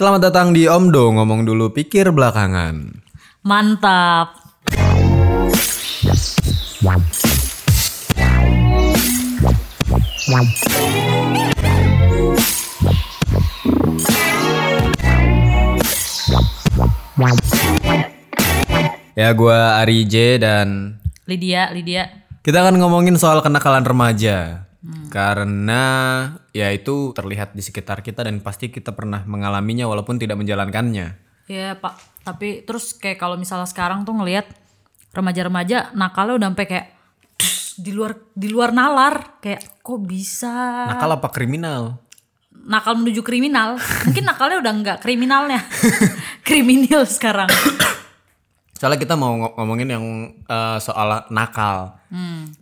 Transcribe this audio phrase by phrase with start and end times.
[0.00, 3.04] Selamat datang di Omdo, ngomong dulu pikir belakangan.
[3.44, 4.32] Mantap.
[19.12, 20.96] Ya gua Ari J dan
[21.28, 22.08] Lydia, Lydia.
[22.40, 24.69] kita akan ngomongin soal kenakalan remaja.
[25.10, 25.82] Karena
[26.54, 31.18] ya itu terlihat di sekitar kita dan pasti kita pernah mengalaminya walaupun tidak menjalankannya.
[31.50, 32.22] Iya pak.
[32.22, 34.46] Tapi terus kayak kalau misalnya sekarang tuh ngelihat
[35.10, 36.86] remaja-remaja nakalnya udah sampai kayak
[37.80, 39.42] di luar di luar nalar.
[39.42, 40.52] Kayak kok bisa?
[40.94, 41.98] Nakal apa kriminal?
[42.66, 43.80] nakal menuju kriminal.
[44.04, 45.60] Mungkin nakalnya udah nggak kriminalnya.
[46.46, 47.48] Kriminal sekarang.
[48.76, 50.04] Soalnya kita mau ngo- ngomongin yang
[50.44, 52.00] eh, soal nakal,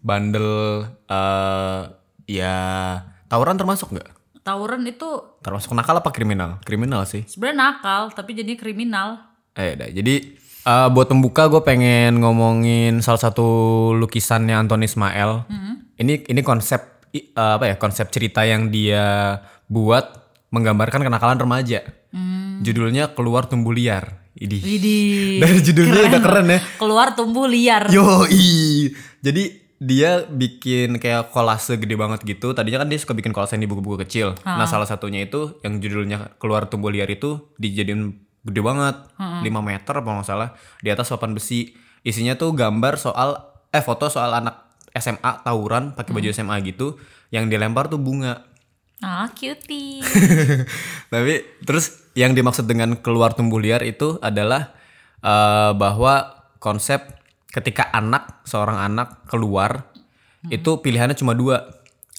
[0.03, 1.83] bandel, eh
[2.29, 2.55] ya
[3.27, 4.11] tawuran termasuk nggak?
[4.39, 5.09] tawuran itu
[5.41, 6.57] Termasuk nakal apa kriminal?
[6.63, 7.21] Kriminal sih.
[7.25, 9.21] sebenarnya nakal tapi jadi kriminal
[9.53, 9.85] Eh, dah.
[9.87, 13.45] Jadi eh, buat pembuka gue pengen ngomongin salah satu
[13.93, 15.45] lukisannya Anton Ismail.
[15.97, 17.75] Ini ini konsep eh, apa ya?
[17.75, 20.05] Konsep cerita yang dia buat
[20.49, 21.83] menggambarkan kenakalan remaja.
[22.59, 24.25] Judulnya Keluar Tumbuh Liar.
[24.33, 24.63] Idih.
[24.63, 25.11] Widih,
[25.43, 26.61] Dari judulnya udah keren ya.
[26.79, 28.87] keluar tumbuh liar Yoi.
[29.19, 32.51] Jadi dia bikin kayak kolase gede banget gitu.
[32.51, 34.35] Tadinya kan dia suka bikin kolase di buku-buku kecil.
[34.43, 38.97] Nah, salah satunya itu yang judulnya Keluar Tumbuh Liar itu dijadiin gede banget.
[39.19, 40.59] 5 meter apa nggak salah.
[40.83, 41.75] Di atas papan besi.
[42.03, 43.39] Isinya tuh gambar soal
[43.71, 44.67] eh foto soal anak
[44.99, 46.99] SMA tawuran pakai baju SMA gitu
[47.31, 48.49] yang dilempar tuh bunga.
[48.99, 50.03] ah cutie
[51.13, 54.75] Tapi terus yang dimaksud dengan keluar tumbuh liar itu adalah
[55.23, 57.18] eh, bahwa konsep
[57.49, 59.89] ketika anak seorang anak keluar
[60.49, 61.67] itu pilihannya cuma dua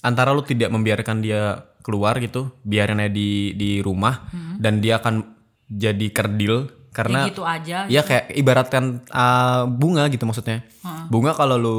[0.04, 4.28] antara lu tidak membiarkan dia keluar gitu biarin aja di di rumah
[4.60, 5.24] dan dia akan
[5.70, 10.66] jadi kerdil karena Kayak gitu aja Iya kayak ibaratkan uh, bunga gitu maksudnya.
[11.06, 11.78] Bunga kalau lu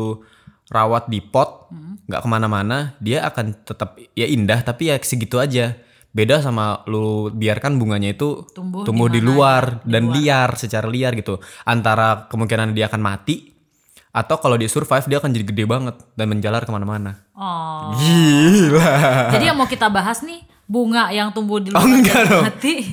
[0.72, 1.68] rawat di pot
[2.08, 5.76] nggak ke mana-mana dia akan tetap ya indah tapi ya segitu aja.
[6.12, 11.40] Beda sama lu biarkan bunganya itu Tumbuh di luar dan liar secara liar gitu.
[11.64, 13.48] Antara kemungkinan dia akan mati
[14.12, 17.24] atau kalau dia survive dia akan jadi gede banget dan menjalar ke mana-mana.
[17.32, 18.92] oh Gila.
[19.32, 22.44] Jadi yang mau kita bahas nih bunga yang tumbuh di Oh, luar enggak dong.
[22.46, 22.76] hati.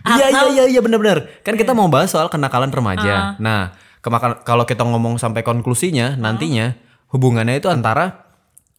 [0.00, 1.44] Iya iya iya iya benar-benar.
[1.44, 3.36] Kan kita mau bahas soal kenakalan remaja.
[3.36, 6.72] Nah, kemakan kalau kita ngomong sampai konklusinya nantinya
[7.12, 8.24] hubungannya itu antara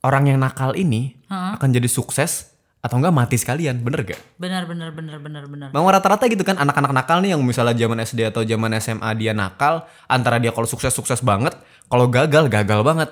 [0.01, 2.50] orang yang nakal ini akan jadi sukses
[2.81, 4.17] atau enggak mati sekalian, bener gak?
[4.41, 5.69] benar benar benar benar benar.
[5.69, 9.37] Memang rata-rata gitu kan anak-anak nakal nih yang misalnya zaman SD atau zaman SMA dia
[9.37, 11.53] nakal, antara dia kalau sukses sukses banget,
[11.85, 13.09] kalau gagal gagal banget.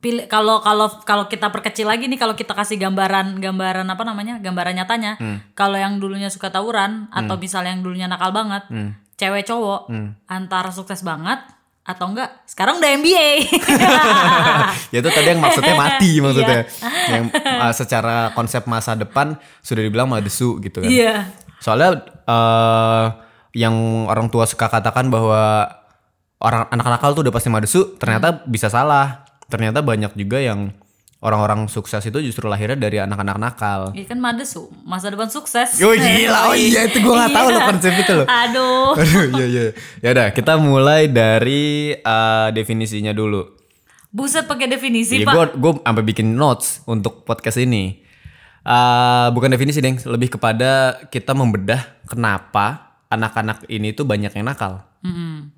[0.00, 4.36] Pilih kalau kalau kalau kita perkecil lagi nih kalau kita kasih gambaran gambaran apa namanya
[4.36, 5.40] gambaran nyatanya Hmm.
[5.56, 8.92] kalau yang dulunya suka tawuran atau misalnya yang dulunya nakal banget Hmm.
[9.16, 9.88] cewek cowok
[10.28, 11.40] antara sukses banget
[11.84, 13.28] atau enggak sekarang udah MBA
[14.92, 16.64] ya itu tadi yang maksudnya mati maksudnya.
[17.12, 20.88] yang uh, secara konsep masa depan sudah dibilang madesu gitu kan.
[20.88, 21.28] iya
[21.64, 23.06] Soalnya eh
[23.56, 25.64] yang orang tua suka katakan bahwa
[26.36, 29.24] orang anak nakal tuh udah pasti madesu, ternyata bisa salah.
[29.48, 30.76] Ternyata banyak juga yang
[31.24, 33.80] orang-orang sukses itu justru lahirnya dari anak-anak nakal.
[33.90, 37.62] Iya kan Madesu masa depan sukses Yo gila, oh iya itu gue gak tahu loh
[37.64, 38.26] konsep itu loh.
[38.28, 39.64] aduh Aduh, iya iya.
[39.98, 43.56] Ya udah, kita mulai dari eh, definisinya dulu.
[44.08, 47.98] buset pakai definisi Iya, pak gue gue sampai bikin notes untuk podcast ini.
[48.60, 54.84] Eh, bukan definisi deng, lebih kepada kita membedah kenapa anak-anak ini tuh banyak yang nakal.
[55.00, 55.50] Mm-mm.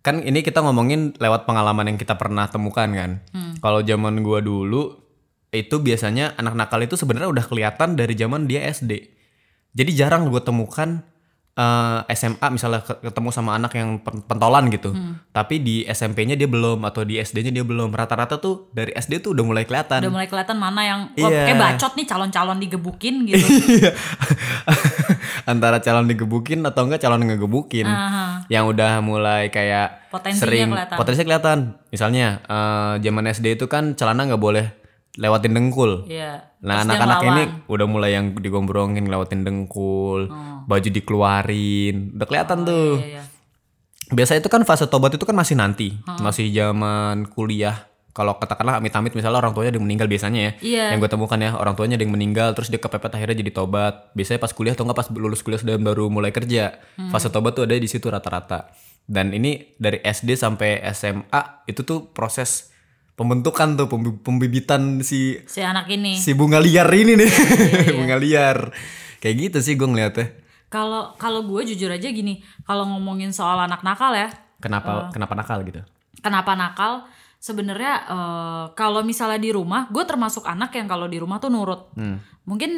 [0.00, 3.10] Kan ini kita ngomongin lewat pengalaman yang kita pernah temukan kan.
[3.58, 4.96] Kalau zaman gua dulu
[5.48, 8.92] itu biasanya anak nakal itu sebenarnya udah kelihatan dari zaman dia SD.
[9.70, 11.02] Jadi jarang gue temukan
[11.52, 14.94] eh, SMA misalnya ke- ketemu sama anak yang pen- pentolan gitu.
[15.28, 17.90] Tapi di SMP-nya dia belum atau di SD-nya dia belum.
[17.90, 20.00] Rata-rata tuh dari SD tuh udah mulai kelihatan.
[20.00, 21.44] udah mulai kelihatan mana yang wah, Iya.
[21.44, 23.42] kayak bacot nih calon-calon digebukin gitu
[23.76, 23.92] Iya.
[25.50, 27.90] Antara calon digebukin atau enggak calon ngegebukin.
[27.90, 28.46] Aha.
[28.46, 30.96] Yang udah mulai kayak Potensinya sering kelihatan.
[30.96, 31.58] potensinya kelihatan.
[31.90, 34.66] Misalnya eh, zaman SD itu kan celana nggak boleh
[35.18, 36.06] lewatin dengkul.
[36.06, 36.54] Iya.
[36.62, 40.30] Nah anak-anak ini udah mulai yang digombrongin lewatin dengkul,
[40.64, 43.02] baju dikeluarin, udah kelihatan tuh.
[43.02, 43.22] Iya, iya.
[44.10, 47.89] Biasa itu kan fase tobat itu kan masih nanti, masih zaman kuliah.
[48.10, 50.52] Kalau katakanlah amit-amit misalnya orang tuanya ada yang meninggal biasanya ya.
[50.60, 50.84] Iya.
[50.92, 54.10] Yang gue temukan ya, orang tuanya ada yang meninggal terus dia kepepet akhirnya jadi tobat.
[54.12, 56.78] Biasanya pas kuliah atau enggak pas lulus kuliah sudah baru mulai kerja.
[57.08, 58.70] Fase tobat tuh ada di situ rata-rata.
[59.02, 62.70] Dan ini dari SD sampai SMA itu tuh proses
[63.12, 67.30] pembentukan tuh pembi- pembibitan si si anak ini si bunga liar ini nih
[67.98, 68.72] bunga liar
[69.18, 73.82] kayak gitu sih gue ngeliatnya Kalau kalau gue jujur aja gini, kalau ngomongin soal anak
[73.82, 75.82] nakal ya, Kenapa kenapa nakal gitu?
[76.20, 77.04] kenapa nakal?
[77.40, 81.88] Sebenarnya eh, kalau misalnya di rumah, gue termasuk anak yang kalau di rumah tuh nurut.
[82.44, 82.70] Mungkin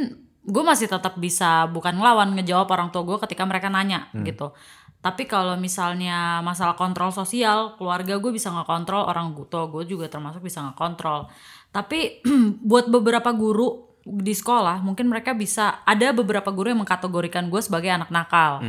[0.42, 4.54] gue masih tetap bisa bukan ngelawan ngejawab orang tua gue ketika mereka nanya gitu.
[5.02, 10.46] Tapi kalau misalnya masalah kontrol sosial, keluarga gue bisa ngekontrol orang tua gue juga termasuk
[10.46, 11.26] bisa ngekontrol.
[11.74, 12.22] Tapi
[12.70, 17.90] buat beberapa guru di sekolah, mungkin mereka bisa ada beberapa guru yang mengkategorikan gue sebagai
[17.90, 18.62] anak nakal.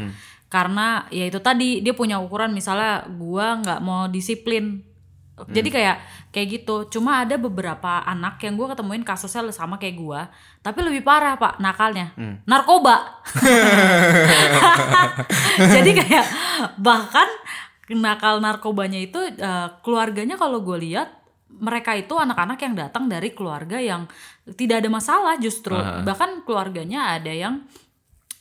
[0.50, 4.82] Karena ya itu tadi dia punya ukuran misalnya gue nggak mau disiplin
[5.34, 5.98] jadi kayak
[6.30, 6.86] kayak gitu.
[6.94, 10.22] Cuma ada beberapa anak yang gue ketemuin kasusnya sama kayak gue,
[10.62, 12.14] tapi lebih parah pak nakalnya,
[12.46, 13.26] narkoba.
[15.74, 16.26] Jadi kayak
[16.78, 17.26] bahkan
[17.90, 21.10] nakal narkobanya itu eh, keluarganya kalau gue lihat
[21.54, 24.10] mereka itu anak-anak yang datang dari keluarga yang
[24.54, 25.78] tidak ada masalah justru.
[25.78, 27.66] Bahkan keluarganya ada yang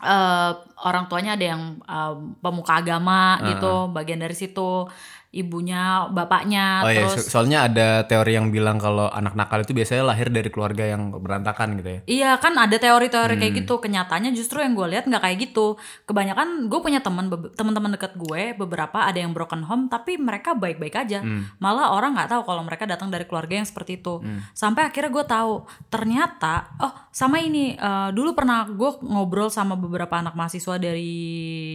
[0.04, 0.52] eh,
[0.84, 4.86] orang tuanya ada yang eh, pemuka agama gitu, bagian dari situ
[5.32, 9.72] ibunya, bapaknya, Oh iya, terus so- soalnya ada teori yang bilang kalau anak nakal itu
[9.72, 12.00] biasanya lahir dari keluarga yang berantakan gitu ya.
[12.04, 13.40] Iya kan ada teori-teori Hmm.
[13.40, 13.80] kayak gitu.
[13.80, 15.80] Kenyataannya justru yang gue lihat nggak kayak gitu.
[16.04, 21.00] Kebanyakan gue punya teman teman-teman dekat gue beberapa ada yang broken home tapi mereka baik-baik
[21.00, 21.24] aja.
[21.24, 21.48] Hmm.
[21.56, 24.20] Malah orang nggak tahu kalau mereka datang dari keluarga yang seperti itu.
[24.52, 30.12] Sampai akhirnya gue tahu ternyata oh sama ini eh, dulu pernah gue ngobrol sama beberapa
[30.14, 31.24] anak mahasiswa dari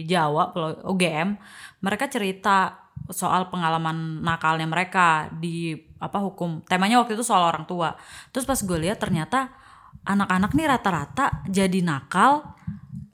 [0.04, 0.54] Jawa
[0.86, 1.34] UGM.
[1.78, 6.62] Mereka cerita soal pengalaman nakalnya mereka di apa hukum.
[6.64, 7.96] Temanya waktu itu soal orang tua.
[8.30, 9.50] Terus pas gue lihat ternyata
[10.04, 12.44] anak-anak nih rata-rata jadi nakal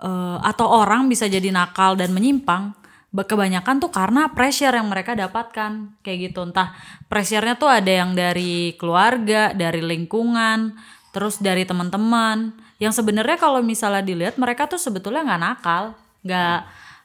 [0.03, 2.75] eh, atau orang bisa jadi nakal dan menyimpang
[3.15, 6.75] Ba- kebanyakan tuh karena pressure yang mereka dapatkan kayak gitu entah
[7.07, 10.75] pressure-nya tuh ada yang dari keluarga dari lingkungan
[11.15, 12.51] terus dari teman-teman
[12.83, 15.95] yang sebenarnya kalau misalnya dilihat mereka tuh sebetulnya nggak nakal
[16.27, 16.59] nggak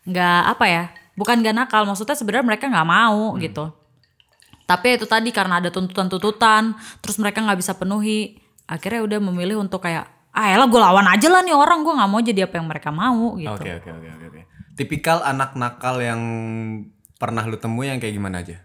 [0.09, 0.85] nggak apa ya
[1.19, 3.75] bukan nggak nakal maksudnya sebenarnya mereka nggak mau gitu
[4.63, 8.39] tapi itu tadi karena ada tuntutan-tuntutan terus mereka nggak bisa penuhi
[8.69, 12.09] akhirnya udah memilih untuk kayak ah elah gue lawan aja lah nih orang gue nggak
[12.09, 14.41] mau jadi apa yang mereka mau gitu Oke oke oke oke oke.
[14.77, 16.21] Tipikal anak nakal yang
[17.19, 18.63] pernah lu temui yang kayak gimana aja?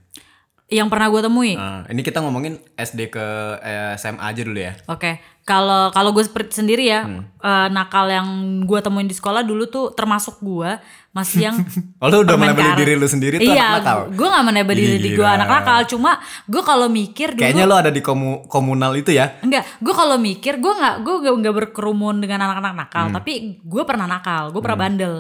[0.73, 3.27] yang pernah gue temui Nah, ini kita ngomongin SD ke
[3.61, 4.73] eh, SMA aja dulu ya.
[4.89, 8.27] Oke, kalau kalau gue sendiri ya eh, nakal yang
[8.65, 10.81] gue temuin di sekolah dulu tuh termasuk gue
[11.15, 11.57] masih yang
[12.03, 12.75] Oh lu udah karet.
[12.75, 13.99] diri lu sendiri tuh iya, anak nakal?
[14.11, 16.11] gue gak menebak diri Ih, gue anak nakal, cuma
[16.45, 19.39] gue kalau mikir dulu Kayaknya lu ada di komu- komunal itu ya?
[19.39, 23.15] Enggak, gue kalau mikir gue nggak gue nggak berkerumun dengan anak-anak nakal, Hmm.
[23.15, 25.15] tapi gue pernah nakal, gue pernah bandel.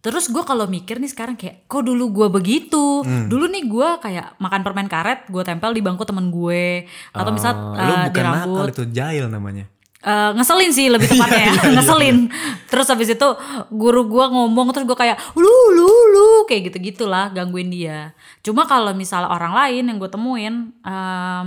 [0.00, 3.00] Terus gue kalau mikir nih sekarang kayak, kok dulu gue begitu?
[3.00, 3.24] Hmm.
[3.24, 7.52] Dulu nih gue kayak makan permen karet, gue tempel di bangku temen gue, atau misal
[7.54, 8.66] Oh, eh, lu di bukan nakal rambut.
[8.68, 9.64] itu jahil namanya.
[10.04, 12.28] Eh, ngeselin sih lebih tepatnya ya, ngeselin.
[12.68, 13.28] Terus habis itu
[13.72, 18.12] guru gue ngomong terus gue kayak lu lu lu kayak gitu gitulah gangguin dia.
[18.44, 21.46] Cuma kalau misal orang lain yang gue temuin em,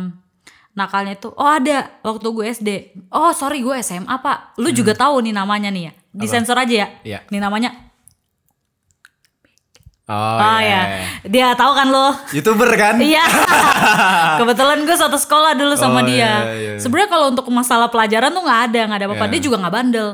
[0.73, 2.69] nakalnya itu oh ada waktu gue SD.
[3.13, 4.57] Oh sorry gue SMA pak.
[4.57, 5.93] Lu juga tahu nih namanya nih ya.
[6.09, 6.87] Disensor aja ya.
[7.05, 7.19] Iya.
[7.29, 7.86] Nih namanya.
[10.07, 10.71] Oh, Oh, iya.
[10.71, 10.83] ya.
[11.27, 12.15] Dia tahu kan lo.
[12.31, 12.95] Youtuber kan?
[13.03, 13.27] Iya.
[14.39, 16.15] Kebetulan gue satu sekolah dulu sama Oh, dia.
[16.15, 16.71] iya, iya.
[16.79, 19.25] Sebenarnya kalau untuk masalah pelajaran tuh nggak ada, nggak ada apa-apa.
[19.27, 19.33] Iya.
[19.35, 20.09] Dia juga nggak bandel.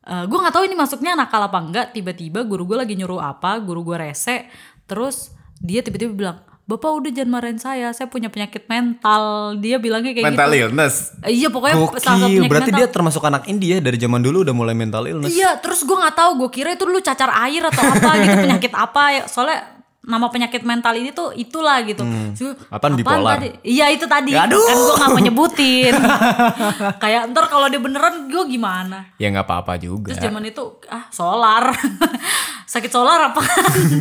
[0.00, 1.86] Eh, gue nggak tahu ini masuknya nakal apa enggak.
[1.92, 4.44] Tiba-tiba guru gue lagi nyuruh apa, guru gue rese.
[4.84, 6.36] Terus dia tiba-tiba bilang,
[6.70, 9.58] Bapak udah jangan marahin saya, saya punya penyakit mental.
[9.58, 10.60] Dia bilangnya kayak Mental gitu.
[10.70, 10.94] illness.
[11.26, 12.78] Iya pokoknya salah satu penyakit berarti mental.
[12.78, 15.34] dia termasuk anak India dari zaman dulu udah mulai mental illness.
[15.34, 18.72] Iya, terus gue nggak tahu, gue kira itu dulu cacar air atau apa gitu, penyakit
[18.78, 19.22] apa ya.
[19.26, 19.79] Soalnya
[20.10, 22.02] nama penyakit mental ini tuh itulah gitu.
[22.02, 23.38] Terus gua, Apaan, bipolar?
[23.38, 23.54] tadi?
[23.62, 24.34] Iya itu tadi.
[24.34, 24.58] Aduh.
[24.58, 25.94] Kan gue gak mau nyebutin.
[27.02, 29.14] Kayak ntar kalau dia beneran gue gimana?
[29.22, 30.10] Ya nggak apa-apa juga.
[30.10, 31.70] Terus zaman itu ah solar.
[32.72, 33.42] Sakit solar apa?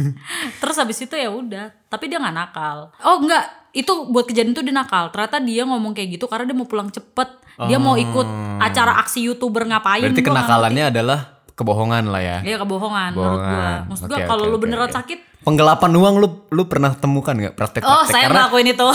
[0.62, 1.70] Terus habis itu ya udah.
[1.86, 2.90] Tapi dia nggak nakal.
[3.06, 5.14] Oh enggak, itu buat kejadian itu dia nakal.
[5.14, 7.30] Ternyata dia ngomong kayak gitu karena dia mau pulang cepet.
[7.60, 8.24] Dia mau ikut
[8.64, 10.00] acara aksi youtuber ngapain?
[10.00, 12.38] Berarti kenakalannya adalah kebohongan lah ya.
[12.40, 13.52] Iya kebohongan, menurut gua.
[13.52, 13.80] Bohongan.
[13.92, 14.96] Maksud gua kalau oke, lu beneran oke.
[14.96, 18.12] sakit, Penggelapan uang lu lu pernah temukan nggak praktek oh praktek?
[18.12, 18.90] saya Karena ngelakuin itu.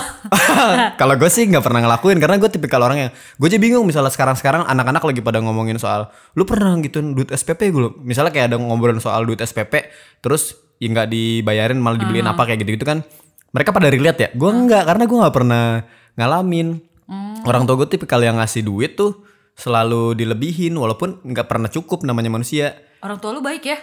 [1.00, 4.12] kalau gue sih nggak pernah ngelakuin karena gue tipikal orang yang gue aja bingung misalnya
[4.12, 8.52] sekarang sekarang anak-anak lagi pada ngomongin soal lu pernah gituin duit SPP gue misalnya kayak
[8.52, 9.88] ada ngobrolin soal duit SPP
[10.20, 13.00] terus ya nggak dibayarin malah dibeliin apa kayak gitu gitu kan
[13.54, 14.28] mereka pada relate ya?
[14.34, 15.64] Gue nggak karena gue nggak pernah
[16.18, 16.68] ngalamin.
[17.46, 19.22] Orang tua gue tipikal yang ngasih duit tuh
[19.54, 22.74] selalu dilebihin walaupun nggak pernah cukup namanya manusia.
[22.98, 23.78] Orang tua lu baik ya?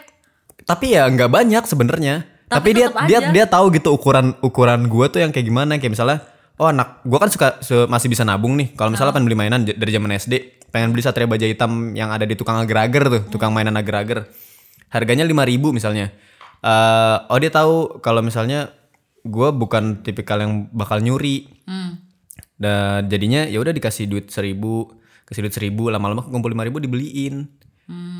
[0.66, 3.30] tapi ya nggak banyak sebenarnya Tapi tapi, dia tetep dia aja.
[3.32, 6.18] dia tahu gitu ukuran ukuran gua tuh yang kayak gimana kayak misalnya
[6.56, 9.64] oh anak gua kan suka se- masih bisa nabung nih kalau misalnya pengen beli mainan
[9.64, 10.34] j- dari zaman SD
[10.68, 14.28] pengen beli satria baja hitam yang ada di tukang agar-agar tuh tukang mainan agar-agar
[14.88, 15.32] harganya 5000
[15.72, 16.12] misalnya.
[16.60, 18.72] Eh oh dia tahu kalau misalnya
[19.22, 21.48] gue bukan tipikal yang bakal nyuri.
[22.56, 24.94] Dan jadinya ya udah dikasih duit seribu,
[25.26, 27.50] kasih duit seribu, lama-lama kumpul lima ribu dibeliin.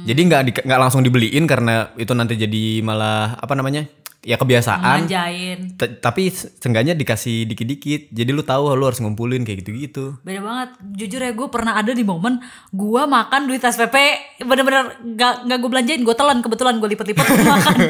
[0.04, 3.86] Jadi nggak di- nggak langsung dibeliin karena itu nanti jadi malah apa namanya
[4.22, 5.06] ya kebiasaan.
[5.06, 5.74] Manjain.
[5.74, 8.14] T- tapi se- seenggaknya dikasih dikit-dikit.
[8.14, 10.22] Jadi lu tahu lu harus ngumpulin kayak gitu-gitu.
[10.22, 10.70] Beda banget.
[10.96, 12.38] Jujur ya gue pernah ada di momen
[12.70, 13.96] gue makan duit SPP
[14.42, 16.02] bener-bener gak, gak gue belanjain.
[16.02, 17.76] Gue telan kebetulan gue lipet-lipet gue makan.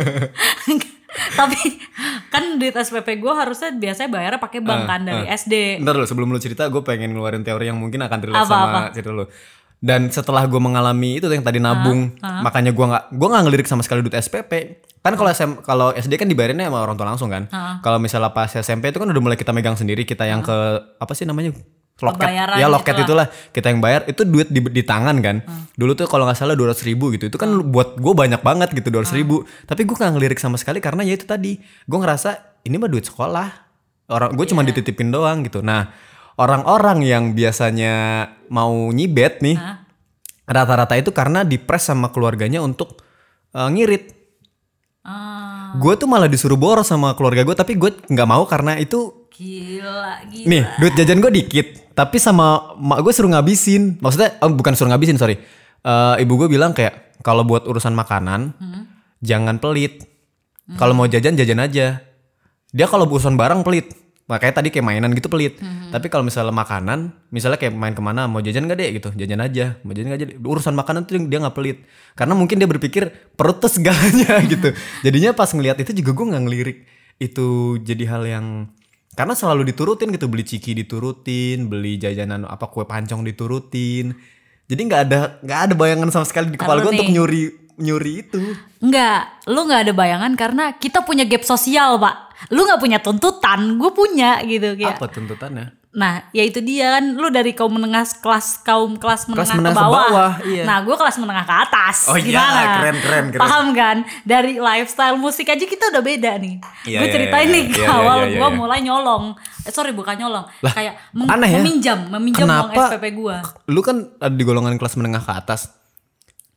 [1.11, 1.59] Tapi
[2.31, 5.83] kan duit SPP gue harusnya biasanya bayarnya pakai bank kan dari SD.
[5.83, 8.67] Ntar dulu sebelum lu cerita gue pengen ngeluarin teori yang mungkin akan relate Apa, sama
[8.71, 8.79] apa?
[8.95, 9.27] cerita lu.
[9.81, 13.81] Dan setelah gue mengalami itu yang tadi nabung, makanya gue nggak gue nggak ngelirik sama
[13.81, 14.77] sekali duit SPP.
[15.01, 17.50] Kan kalau SM, kalau SD kan dibayarinnya sama orang tua langsung kan.
[17.81, 20.53] Kalau misalnya pas SMP itu kan udah mulai kita megang sendiri, kita yang ke
[21.01, 21.57] apa sih namanya?
[22.01, 23.05] Loket, Pembayaran ya gitu loket lah.
[23.05, 23.27] itulah.
[23.53, 25.41] Kita yang bayar itu duit di, di tangan kan.
[25.73, 28.93] Dulu tuh kalau nggak salah dua ribu gitu, itu kan buat gue banyak banget gitu
[28.93, 29.45] dua ribu.
[29.65, 31.57] Tapi gue nggak ngelirik sama sekali karena ya itu tadi.
[31.89, 33.50] Gue ngerasa ini mah duit sekolah.
[34.13, 35.65] Orang gue cuma dititipin doang gitu.
[35.65, 35.89] Nah
[36.41, 39.57] orang-orang yang biasanya mau nyibet nih
[40.50, 42.98] rata-rata itu karena dipres sama keluarganya untuk
[43.53, 44.17] eh, ngirit.
[45.01, 49.25] Ah, gue tuh malah disuruh boros sama keluarga gue tapi gue nggak mau karena itu
[49.33, 50.45] gila, gila.
[50.45, 51.67] nih duit jajan gue dikit
[51.98, 54.01] tapi sama mak gue suruh ngabisin.
[54.01, 55.38] Maksudnya eh, bukan suruh ngabisin sorry.
[55.81, 58.57] Eh, ibu gue bilang kayak kalau buat urusan makanan
[59.21, 60.10] jangan pelit.
[60.71, 62.00] Kalau mau jajan jajan aja.
[62.71, 63.91] Dia kalau urusan barang pelit
[64.31, 65.59] makanya tadi kayak mainan gitu pelit.
[65.91, 69.43] Tapi kalau misalnya makanan misalnya kayak main ke mana mau jajan gak deh gitu jajan
[69.43, 71.83] aja mau jajan gak jadi urusan makanan tuh dia nggak pelit.
[72.15, 74.71] Karena mungkin dia berpikir perut tuh segalanya gitu.
[75.03, 76.77] Jadinya pas ngelihat itu juga gue nggak ngelirik.
[77.19, 78.45] Itu jadi hal yang
[79.19, 80.31] karena selalu diturutin gitu.
[80.31, 84.15] Beli ciki diturutin beli jajanan apa kue pancong diturutin.
[84.71, 88.39] Jadi nggak ada nggak ada bayangan sama sekali di kepala gue untuk nyuri nyuri itu.
[88.79, 92.30] Enggak, lu nggak ada bayangan karena kita punya gap sosial, Pak.
[92.50, 94.98] Lu nggak punya tuntutan, gue punya gitu kayak.
[94.98, 99.60] apa tuntutannya Nah, ya itu dia kan lu dari kaum menengah kelas kaum kelas menengah,
[99.60, 100.07] menengah ke ke bawah.
[100.07, 100.63] bawah, iya.
[100.63, 101.98] Nah, gue kelas menengah ke atas.
[102.07, 102.62] Oh iya, Gimana?
[102.79, 103.41] keren, keren, keren.
[103.43, 103.98] Paham kan?
[104.24, 106.63] Dari lifestyle musik aja kita udah beda nih.
[106.88, 108.55] Iya, gue iya, ceritain iya, nih iya, iya, awal iya, iya, gue iya.
[108.55, 109.24] mulai nyolong.
[109.67, 111.60] Eh, sorry bukan nyolong, kayak meng- aneh ya?
[111.60, 112.88] meminjam, meminjam uang Kenapa?
[112.88, 113.36] SPP gue.
[113.67, 115.75] lu kan ada di golongan kelas menengah ke atas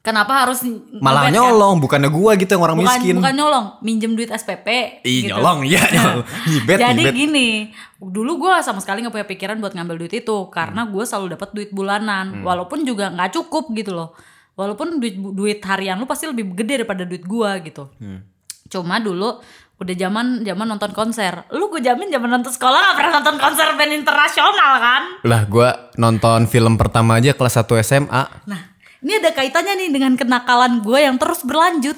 [0.04, 0.60] Kenapa harus
[1.00, 1.32] malah kan?
[1.32, 3.16] nyolong bukannya gua gitu yang orang bukan miskin.
[3.16, 5.32] bukan nyolong minjem duit SPP Ih, gitu.
[5.32, 6.28] nyolong, iya, nyolong.
[6.44, 7.72] Nyibet, jadi gini
[8.04, 11.56] dulu gue sama sekali nggak punya pikiran buat ngambil duit itu karena gue selalu dapat
[11.56, 14.12] duit bulanan walaupun juga nggak cukup gitu loh.
[14.60, 17.88] Walaupun duit duit harian lu pasti lebih gede daripada duit gue gitu.
[18.68, 19.40] Cuma dulu
[19.74, 21.48] udah zaman zaman nonton konser.
[21.56, 25.02] Lu gue jamin zaman nonton sekolah gak pernah nonton konser band internasional kan?
[25.24, 28.73] Lah gua nonton film pertama aja kelas 1 SMA Nah,
[29.04, 31.94] ini ada kaitannya nih dengan kenakalan gue yang terus berlanjut.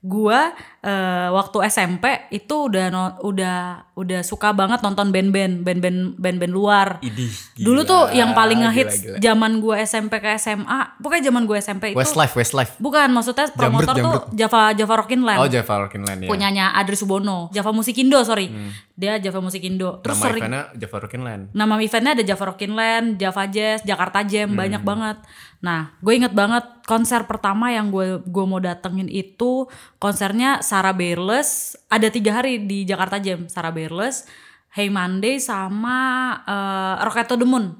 [0.00, 0.40] Gue
[0.80, 3.58] eh, waktu SMP itu udah no- udah
[3.92, 6.96] udah suka banget nonton band-band, band-band band-band luar.
[7.02, 11.92] Idih, Dulu tuh yang paling ngehits zaman gue SMP ke SMA, pokoknya zaman gue SMP
[11.92, 12.72] itu Westlife Westlife.
[12.80, 15.38] Bukan maksudnya promotor Jamrut, tuh Java Java Rockin Land.
[15.38, 16.28] oh Java Rockin Land ya.
[16.32, 18.48] Punyanya Adri Subono, Java Musikindo sorry,
[18.96, 20.00] dia Java Musikindo.
[20.00, 20.42] Terus nama sering
[20.80, 25.20] Java Rockin Land Nama eventnya ada Java Rockin Land, Java Jazz, Jakarta Jam, banyak banget.
[25.60, 29.68] Nah, gue inget banget konser pertama yang gue gue mau datengin itu
[30.00, 31.76] konsernya Sarah Bareilles.
[31.92, 34.24] Ada tiga hari di Jakarta Jam, Sarah Bareilles,
[34.72, 37.76] Hey Monday sama eh, Rocket to the Moon.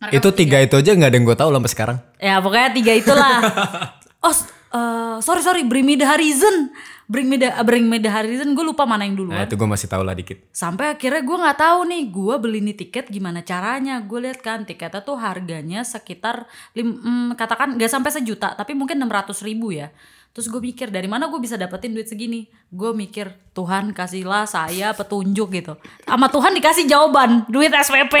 [0.00, 2.92] Mereka itu tiga itu aja nggak ada yang gue tahu sampai sekarang Ya pokoknya tiga
[2.96, 3.38] itulah.
[4.26, 4.34] oh,
[4.72, 6.72] eh, sorry sorry, Bring Me the Horizon,
[7.12, 9.36] Bring Me the Bring Me the Horizon, gue lupa mana yang duluan.
[9.36, 10.48] Nah itu gue masih tahu lah dikit.
[10.48, 14.00] Sampai akhirnya gue nggak tahu nih gue beli nih tiket gimana caranya.
[14.00, 18.96] Gue lihat kan tiketnya tuh harganya sekitar lim, mm, katakan nggak sampai sejuta tapi mungkin
[18.96, 19.92] 600 ribu ya.
[20.32, 22.48] Terus gue mikir dari mana gue bisa dapetin duit segini?
[22.72, 25.76] Gue mikir Tuhan kasihlah saya petunjuk gitu.
[26.08, 28.16] Sama Tuhan dikasih jawaban duit SPP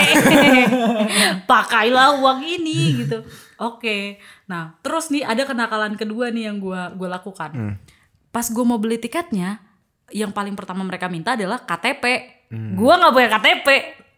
[1.50, 3.24] pakailah uang ini gitu.
[3.56, 4.20] Oke.
[4.44, 7.80] Nah terus nih ada kenakalan kedua nih yang gue gue lakukan
[8.32, 9.60] pas gue mau beli tiketnya
[10.10, 12.04] yang paling pertama mereka minta adalah KTP
[12.50, 13.68] gue nggak punya KTP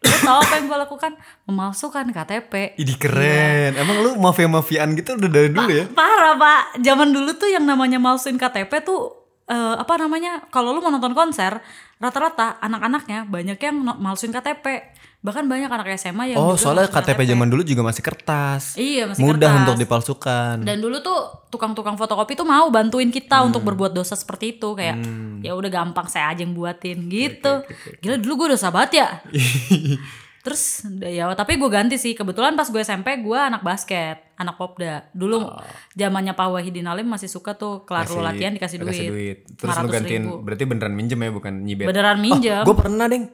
[0.04, 1.12] lu tau apa yang gue lakukan?
[1.48, 3.72] Memalsukan KTP Ini keren.
[3.72, 5.88] Emang lu mafia mafiaan gitu udah dari dulu ya?
[5.96, 6.84] parah pak.
[6.84, 9.16] Zaman dulu tuh yang namanya malsuin KTP tuh
[9.48, 11.56] eh, apa namanya kalau lu mau nonton konser
[11.96, 14.92] rata-rata anak-anaknya banyak yang malsuin KTP
[15.24, 18.76] bahkan banyak anak SMA yang oh soalnya malsuin KTP zaman dulu juga masih kertas.
[18.76, 19.62] Iya, masih mudah kertas.
[19.64, 20.56] untuk dipalsukan.
[20.60, 25.00] Dan dulu tuh tukang-tukang fotokopi tuh mau bantuin kita untuk berbuat dosa seperti itu kayak
[25.40, 27.64] ya udah gampang saya aja yang buatin gitu.
[28.04, 29.08] Gila dulu gue dosa banget ya.
[30.44, 32.12] terus ya tapi gue ganti sih.
[32.12, 35.08] Kebetulan pas gue SMP gue anak basket anak popda.
[35.16, 35.40] Dulu
[35.96, 39.88] zamannya Pak Wahidin Alim masih suka tuh kelar lu Kasih- latihan dikasih duit, Terus lu
[39.88, 40.36] 500 gantiin ribu.
[40.44, 41.86] berarti beneran minjem ya bukan nyibet.
[41.88, 42.60] beneran minjem.
[42.60, 43.24] Gue pernah deng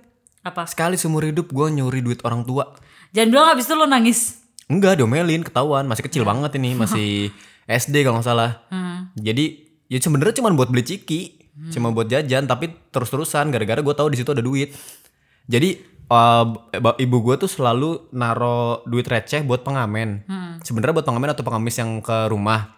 [0.40, 2.72] apa sekali seumur hidup gue nyuri duit orang tua.
[3.10, 4.20] jangan bilang habis itu lo nangis
[4.70, 7.34] Enggak, diomelin, ketahuan, masih kecil banget ini, masih
[7.66, 8.62] SD kalau nggak salah.
[8.70, 9.10] Hmm.
[9.18, 11.20] Jadi ya sebenarnya cuma buat beli ciki,
[11.74, 14.70] cuma buat jajan, tapi terus-terusan gara-gara gue tahu di situ ada duit.
[15.50, 15.74] Jadi
[16.06, 20.22] ba- ibu gue tuh selalu naro duit receh buat pengamen.
[20.62, 22.70] Sebenarnya buat pengamen atau pengamis yang ke rumah.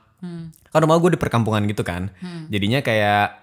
[0.73, 2.09] Kan rumah gue di perkampungan gitu kan.
[2.49, 3.37] Jadinya kayak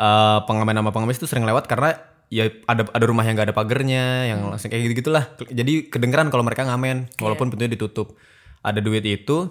[0.00, 2.00] eh, pengamen sama pengamis tuh sering lewat karena
[2.30, 5.34] ya ada ada rumah yang gak ada pagernya, yang langsung kayak gitu gitulah.
[5.50, 8.14] Jadi kedengeran kalau mereka ngamen, walaupun pintunya ditutup.
[8.62, 9.50] Ada duit itu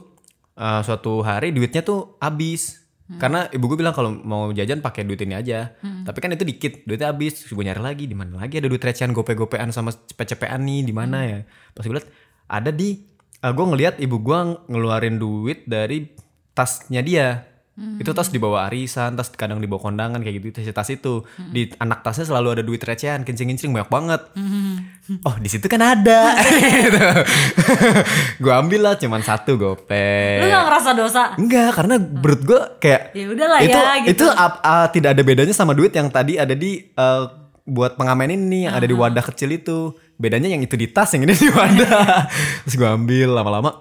[0.56, 2.80] eh, suatu hari duitnya tuh habis.
[3.10, 5.74] Karena ibu gue bilang kalau mau jajan pakai duit ini aja.
[5.82, 7.42] Tapi kan itu dikit, duitnya habis.
[7.50, 11.26] Gue nyari lagi di mana lagi ada duit recehan gope-gopean sama cepet-cepean nih di mana
[11.26, 11.40] ya.
[11.74, 12.06] Pas gue liat
[12.46, 13.02] ada di
[13.42, 16.06] gue ngelihat ibu gue ngeluarin duit dari
[16.54, 17.49] tasnya dia.
[17.96, 20.46] Itu tas dibawa arisan, tas kadang dibawa kondangan kayak gitu.
[20.54, 24.22] Tas, tas itu di anak tasnya selalu ada duit recehan, kincing-kincing banyak banget.
[25.22, 26.34] Oh di situ kan ada.
[28.40, 30.40] gue ambil lah cuman satu gope.
[30.40, 34.26] lu gak ngerasa dosa Enggak, karena menurut gue kayak ya udahlah itu ya gitu itu
[34.30, 37.24] ap- ah, tidak ada bedanya sama duit yang tadi ada di eh,
[37.64, 39.94] buat pengamen ini yang ada di wadah kecil itu.
[40.16, 42.28] Bedanya yang itu di tas, yang ini di wadah.
[42.66, 43.72] Terus gue ambil lama-lama.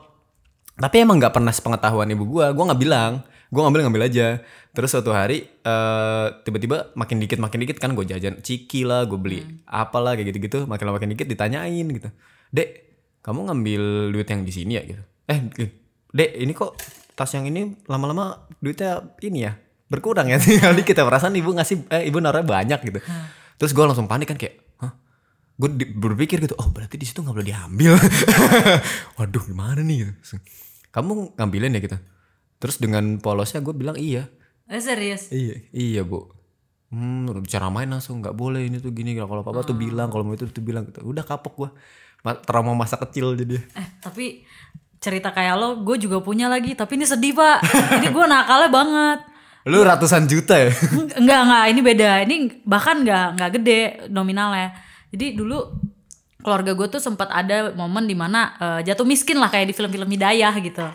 [0.77, 2.47] Tapi emang nggak pernah sepengetahuan ibu gue.
[2.53, 3.25] Gue nggak bilang.
[3.49, 4.27] Gue ngambil ngambil aja.
[4.77, 9.17] Terus suatu hari eh, tiba-tiba makin dikit makin dikit kan gue jajan ciki lah, gue
[9.17, 10.69] beli apalah kayak gitu-gitu.
[10.69, 12.09] Makin lama makin dikit ditanyain gitu.
[12.53, 12.69] Dek,
[13.25, 15.03] kamu ngambil duit yang di sini ya gitu.
[15.29, 15.39] Eh,
[16.13, 16.77] Dek, ini kok
[17.19, 19.59] tas yang ini lama-lama duitnya ini ya
[19.91, 23.03] berkurang ya tinggal dikit ya perasaan ibu ngasih eh, ibu naruhnya banyak gitu
[23.59, 24.95] terus gue langsung panik kan kayak hah
[25.59, 27.99] gue berpikir gitu oh berarti di situ nggak boleh diambil
[29.19, 30.39] waduh gimana nih gitu.
[30.95, 31.99] Kamu ngambilin ya gitu
[32.59, 34.27] terus dengan polosnya gue bilang iya.
[34.69, 35.33] Eh serius?
[35.33, 36.29] Iya iya bu.
[36.93, 39.17] Hmm udah cara main langsung nggak boleh ini tuh gini.
[39.17, 41.01] Kalau papa tuh bilang kalau mau itu tuh bilang gitu.
[41.07, 41.71] Udah kapok gue
[42.27, 43.63] Ma- trauma masa kecil jadi.
[43.79, 44.43] Eh tapi
[44.99, 46.77] cerita kayak lo gue juga punya lagi.
[46.77, 47.59] Tapi ini sedih pak.
[48.03, 49.19] Ini gue nakalnya banget.
[49.69, 50.73] Lu ratusan juta ya?
[51.17, 52.11] Enggak enggak ini beda.
[52.25, 54.73] Ini bahkan enggak enggak gede nominalnya.
[55.09, 55.65] Jadi dulu
[56.41, 60.09] keluarga gue tuh sempat ada momen di mana eh, jatuh miskin lah kayak di film-film
[60.09, 60.87] hidayah gitu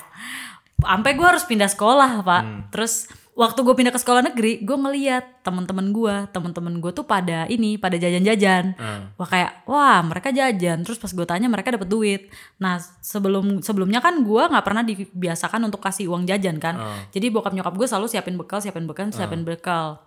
[0.84, 2.44] sampai gue harus pindah sekolah pak.
[2.70, 7.50] Terus waktu gue pindah ke sekolah negeri gue ngeliat teman-teman gue teman-teman gue tuh pada
[7.50, 8.78] ini pada jajan-jajan.
[9.18, 10.86] Wah kayak wah mereka jajan.
[10.86, 12.30] Terus pas gue tanya mereka dapat duit.
[12.62, 16.78] Nah sebelum sebelumnya kan gue nggak pernah dibiasakan untuk kasih uang jajan kan.
[17.10, 19.98] Jadi bokap nyokap gue selalu siapin bekal siapin bekal siapin bekal.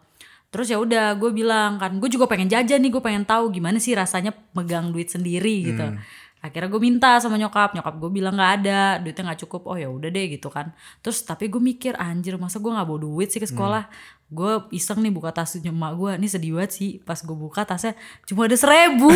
[0.47, 3.83] Terus ya udah gue bilang kan gue juga pengen jajan nih gue pengen tahu gimana
[3.83, 5.99] sih rasanya megang duit sendiri gitu
[6.47, 9.67] akhirnya gue minta sama nyokap nyokap gue bilang nggak ada duitnya nggak cukup.
[9.67, 10.71] Oh ya udah deh gitu kan.
[11.03, 13.91] Terus tapi gue mikir anjir masa gue nggak bawa duit sih ke sekolah?
[14.27, 17.95] Gue iseng nih buka tasnya emak gue ini sedih banget sih pas gue buka tasnya
[18.27, 19.07] cuma ada seribu.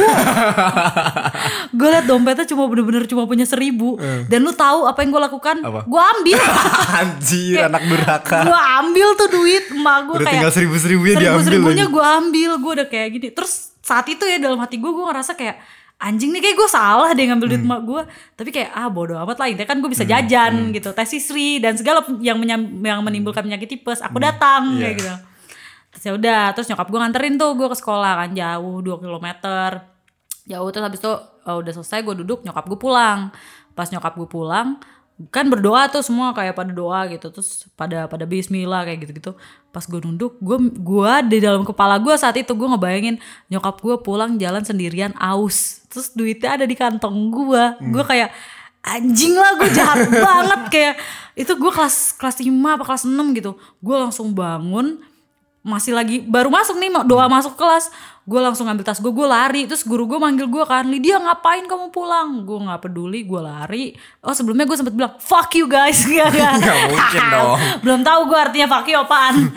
[1.78, 3.98] Gue liat dompetnya cuma bener-bener cuma punya seribu.
[4.26, 5.56] Dan lu tahu apa yang gue lakukan?
[5.62, 6.38] Gue ambil.
[7.02, 8.38] Anjir anak durhaka.
[8.46, 11.94] gue ambil tuh duit emak gue kayak tinggal seribu-seribunya seribu diambil seribunya lagi.
[11.94, 13.28] gue ambil gue udah kayak gini.
[13.34, 15.56] Terus saat itu ya dalam hati gue gue ngerasa kayak
[16.00, 17.54] anjing nih kayak gue salah deh ngambil Hmm.
[17.54, 18.02] duit emak gue
[18.34, 20.72] tapi kayak ah bodoh amat lah intinya kan gue bisa jajan Hmm.
[20.72, 24.80] gitu tes sisri dan segala yang menyam- yang menimbulkan penyakit tipes aku datang Iya.
[24.82, 25.12] kayak gitu
[25.90, 29.68] terus ya udah terus nyokap gue nganterin tuh gue ke sekolah kan jauh 2 kilometer
[30.42, 33.28] jauh terus habis itu eh, udah selesai gue duduk nyokap gue pulang
[33.70, 34.80] pas nyokap gue pulang
[35.28, 39.33] kan berdoa tuh semua kayak pada doa gitu terus pada pada Bismillah kayak gitu gitu
[39.68, 43.20] pas gue nunduk gue gua di dalam kepala gue saat itu gue ngebayangin
[43.52, 48.33] nyokap gue pulang jalan sendirian aus terus duitnya ada di kantong gue gue kayak
[48.85, 50.61] anjing lah gue jahat banget.
[50.72, 50.94] Kayak
[51.37, 53.56] itu gue kelas kelas 5 apa kelas 6 gitu.
[53.80, 55.00] Gue langsung bangun
[55.61, 57.92] masih lagi baru masuk nih mau doa masuk kelas.
[58.25, 59.68] Gue langsung ngambil tas gue gue lari.
[59.68, 62.49] Terus guru gue manggil gue kan Lydia ngapain kamu pulang?
[62.49, 63.92] Gue nggak peduli gue lari.
[64.25, 66.01] Oh sebelumnya gue sempet bilang fuck you guys.
[66.09, 66.55] Gak, gak.
[66.94, 67.57] Mungkin dong.
[67.85, 69.53] belum tahu gue artinya fuck you apaan.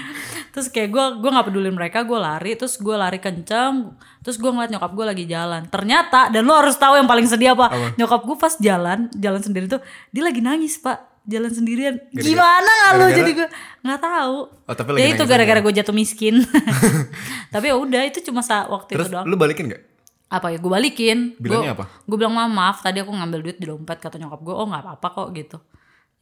[0.54, 2.58] Terus kayak gue gue nggak peduli mereka gue lari.
[2.60, 3.96] Terus gue lari kenceng.
[4.24, 5.68] Terus gue ngeliat nyokap gue lagi jalan.
[5.72, 9.68] Ternyata dan lo harus tahu yang paling sedih apa, nyokap gue pas jalan jalan sendiri
[9.68, 9.80] tuh
[10.16, 11.96] dia lagi nangis pak jalan sendirian.
[12.10, 13.48] Gimana nggak gara-gara- jadi gue
[13.82, 14.38] nggak tahu.
[14.62, 16.44] Oh, tapi ya itu gara-gara gue jatuh miskin.
[17.54, 19.26] Tapi ya udah itu cuma sa waktu Terus itu doang.
[19.26, 19.84] lu balikin gak?
[20.28, 20.58] apa ya?
[20.58, 21.38] Gue balikin.
[21.38, 21.86] Bilangnya Gua- apa?
[22.04, 24.82] gue bilang "Ma, maaf tadi aku ngambil duit di dompet kata nyokap gue oh nggak
[24.82, 25.58] apa-apa kok gitu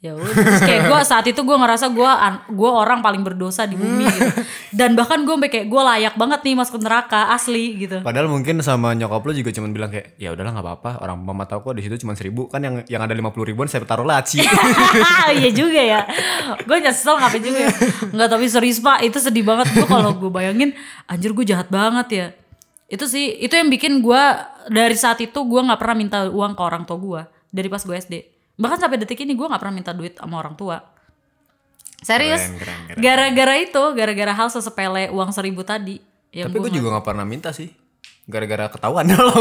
[0.01, 2.11] ya udah terus kayak gue saat itu gue ngerasa gue
[2.57, 4.33] gue orang paling berdosa di bumi gitu.
[4.73, 8.01] Dan bahkan gue kayak gue layak banget nih masuk neraka asli gitu.
[8.01, 10.91] Padahal mungkin sama nyokap lu juga cuma bilang kayak ya udahlah nggak apa-apa.
[11.05, 12.49] Orang mama tahu kok di situ cuma seribu.
[12.49, 14.41] Kan yang yang ada lima puluh ribuan saya taruh laci.
[15.37, 16.01] iya juga ya.
[16.65, 17.73] Gue nyesel ngapain juga ya.
[18.09, 19.05] Nggak tapi serius pak.
[19.05, 19.69] Itu sedih banget.
[19.69, 20.73] Gue kalau gue bayangin
[21.05, 22.25] anjir gue jahat banget ya.
[22.89, 24.23] Itu sih itu yang bikin gue
[24.73, 27.21] dari saat itu gue nggak pernah minta uang ke orang tua gue
[27.53, 30.53] dari pas gue SD bahkan sampai detik ini gue nggak pernah minta duit sama orang
[30.53, 30.77] tua
[32.01, 32.45] serius
[32.95, 35.97] gara-gara itu gara-gara hal sesepele uang seribu tadi
[36.31, 37.67] yang Tapi gue juga nggak pernah minta sih.
[38.23, 39.35] Gara-gara ketahuan lo.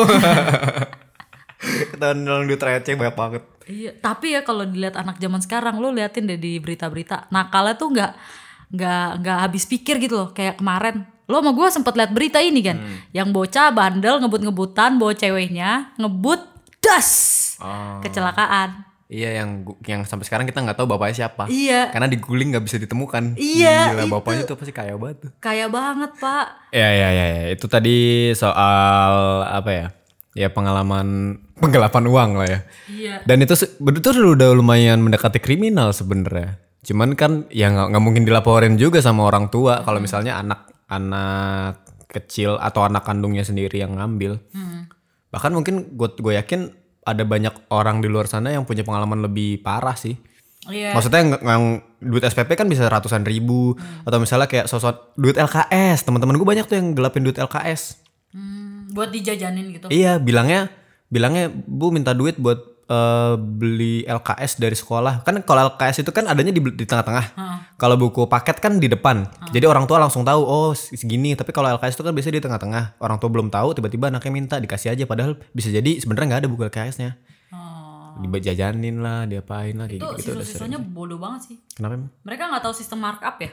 [1.95, 3.43] ketahuan dalam duit receh banyak banget.
[3.71, 7.95] Iya, tapi ya kalau dilihat anak zaman sekarang, lo liatin deh di berita-berita, nakalnya tuh
[7.95, 8.13] nggak
[8.75, 10.29] nggak nggak habis pikir gitu loh.
[10.35, 12.77] Kayak kemarin, lo sama gue sempet lihat berita ini kan,
[13.15, 16.43] yang bocah bandel ngebut-ngebutan, bawa ceweknya ngebut,
[16.83, 18.03] das, Oh.
[18.03, 18.90] kecelakaan.
[19.11, 21.51] Iya yang yang sampai sekarang kita nggak tahu bapaknya siapa.
[21.51, 23.35] Iya, Karena diguling nggak bisa ditemukan.
[23.35, 24.15] Iya, Gila, itu.
[24.15, 25.31] bapaknya tuh pasti kaya banget tuh.
[25.43, 26.47] kayak banget pak.
[26.71, 27.45] Ya ya ya, ya.
[27.51, 29.13] itu tadi soal
[29.51, 29.87] apa ya?
[30.39, 32.61] Ya pengalaman penggelapan uang lah ya.
[32.87, 33.15] Iya.
[33.27, 36.63] Dan itu betul udah lumayan mendekati kriminal sebenarnya.
[36.87, 42.63] Cuman kan ya nggak mungkin dilaporin juga sama orang tua kalau misalnya anak anak kecil
[42.63, 44.39] atau anak kandungnya sendiri yang ngambil.
[45.35, 49.61] Bahkan mungkin gue gue yakin ada banyak orang di luar sana yang punya pengalaman lebih
[49.65, 50.17] parah sih.
[50.69, 50.93] Iya.
[50.93, 51.65] Maksudnya yang, yang
[52.05, 53.73] duit SPP kan bisa ratusan ribu
[54.05, 56.05] atau misalnya kayak sosok duit LKS.
[56.05, 57.97] Teman-teman gue banyak tuh yang gelapin duit LKS.
[58.37, 59.87] Hmm, buat dijajanin gitu.
[59.89, 60.69] Iya, bilangnya
[61.11, 65.23] bilangnya Bu minta duit buat eh, beli LKS dari sekolah.
[65.23, 67.39] Kan kalau LKS itu kan adanya di, di tengah-tengah.
[67.79, 69.25] Kalau buku paket kan di depan.
[69.55, 71.39] Jadi orang tua langsung tahu oh segini.
[71.39, 72.85] Tapi kalau LKS itu kan biasanya di tengah-tengah.
[72.99, 76.51] Orang tua belum tahu tiba-tiba anaknya minta dikasih aja padahal bisa jadi sebenarnya nggak ada
[76.51, 77.17] buku LKS-nya.
[77.55, 78.21] Oh.
[78.21, 80.37] Dijajanin lah, diapain lah kayak Itu gitu.
[80.37, 81.57] siswa-siswanya bodoh banget sih.
[81.79, 82.11] Kenapa emang?
[82.27, 83.51] Mereka nggak tahu sistem markup ya.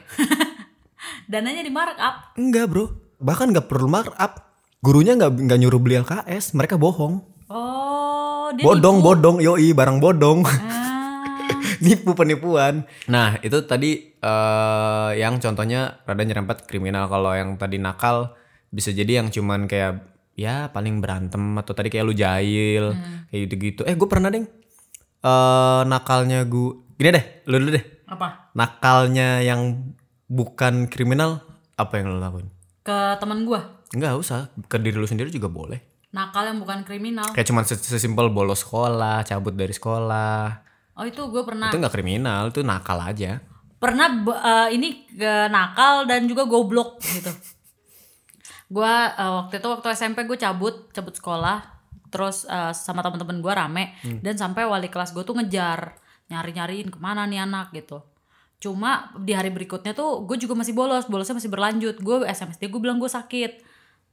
[1.30, 2.34] Dananya di markup.
[2.36, 2.84] Enggak bro,
[3.22, 4.44] bahkan nggak perlu markup.
[4.84, 7.22] Gurunya nggak nggak nyuruh beli LKS, mereka bohong.
[7.48, 8.17] Oh,
[8.54, 10.44] dia bodong, bodong, yoi barang bodong.
[10.44, 11.22] Ah,
[11.84, 12.82] Nipu penipuan.
[13.06, 17.06] Nah itu tadi eh yang contohnya rada nyerempet kriminal.
[17.06, 18.34] Kalau yang tadi nakal
[18.68, 20.02] bisa jadi yang cuman kayak
[20.38, 22.94] ya paling berantem atau tadi kayak lu jahil
[23.30, 23.82] kayak gitu-gitu.
[23.86, 24.42] Eh gue pernah deh
[25.18, 27.84] eh nakalnya gue gini deh, lu dulu deh.
[28.08, 28.50] apa?
[28.54, 29.92] Nakalnya yang
[30.26, 31.42] bukan kriminal
[31.74, 32.48] apa yang lu lakuin?
[32.82, 33.78] Ke teman gua.
[33.94, 35.78] Enggak usah, ke diri lu sendiri juga boleh.
[36.18, 37.30] Nakal yang bukan kriminal.
[37.30, 40.66] Kayak cuman ses- sesimpel bolos sekolah, cabut dari sekolah.
[40.98, 43.38] Oh itu gue pernah Itu nggak kriminal, itu nakal aja.
[43.78, 47.30] pernah eh, ini ke nakal dan juga goblok gitu.
[48.68, 51.78] Gue waktu itu waktu SMP gue cabut cabut sekolah
[52.10, 53.84] terus eh, sama teman-teman gue rame
[54.18, 55.94] dan sampai wali kelas gue tuh ngejar
[56.26, 58.02] nyari nyariin ke mana nih anak gitu.
[58.58, 62.66] Cuma di hari berikutnya tuh gue juga masih bolos bolosnya masih berlanjut gue SMS dia
[62.66, 63.62] gue bilang gue sakit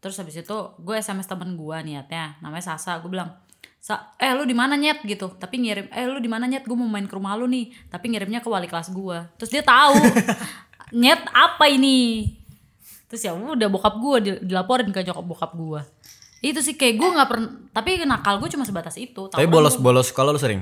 [0.06, 3.02] terus habis itu gue SMS temen gue niatnya namanya Sasa.
[3.02, 3.34] Gue bilang
[3.82, 5.02] Sa eh lu di mana nyet?
[5.02, 5.34] Gitu.
[5.34, 6.62] Tapi ngirim eh lu di mana nyet?
[6.62, 7.74] Gue mau main ke rumah lu nih.
[7.90, 9.18] Tapi ngirimnya ke wali kelas gue.
[9.38, 9.98] Terus dia tahu
[11.02, 12.30] nyet apa ini?
[13.10, 15.82] Terus ya udah bokap gue dilaporin ke nyokap bokap gue.
[16.42, 19.26] Itu sih kayak gue nggak pernah tapi nakal gue cuma sebatas itu.
[19.26, 20.62] Tapi Tawuran bolos-bolos sekolah lu sering?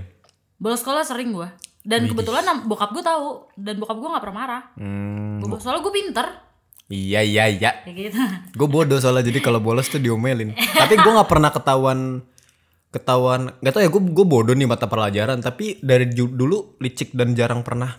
[0.55, 1.47] bolos sekolah sering gue.
[1.83, 3.51] Dan kebetulan bokap gue tahu.
[3.55, 4.63] Dan bokap gue nggak pernah marah.
[4.79, 6.27] Hmm, Gua- soalnya gue pinter
[6.87, 7.71] iya iya iya.
[7.81, 8.17] kayak gitu.
[8.57, 10.51] Gue bodoh soalnya jadi kalau bolos tuh diomelin.
[10.53, 12.21] Tapi gue nggak pernah ketahuan
[12.89, 15.39] ketahuan nggak tau ya gue gue bodoh nih mata pelajaran.
[15.39, 17.93] Tapi dari dulu licik dan jarang pernah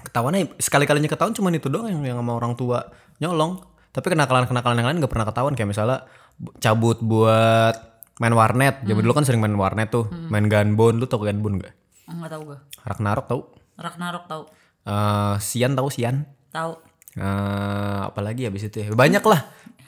[0.00, 2.84] ketahuannya sekali kalinya ketahuan cuma itu doang yang yang sama orang tua
[3.18, 3.58] nyolong.
[3.88, 5.54] Tapi kenakalan kenakalan yang lain nggak pernah ketahuan.
[5.54, 5.98] Kayak misalnya
[6.34, 7.74] bu- cabut buat
[8.16, 8.84] main warnet.
[8.84, 10.06] Zaman dulu kan sering main warnet tuh.
[10.10, 11.74] Main gunbone lu tau gunbone gak?
[12.04, 13.40] Nggak tahu gue Ragnarok tau.
[13.74, 14.44] Ragnarok tahu
[14.84, 16.76] Eh, Sian tau Sian tahu
[17.14, 18.90] Eh, apalagi habis itu ya?
[18.90, 19.40] Banyak lah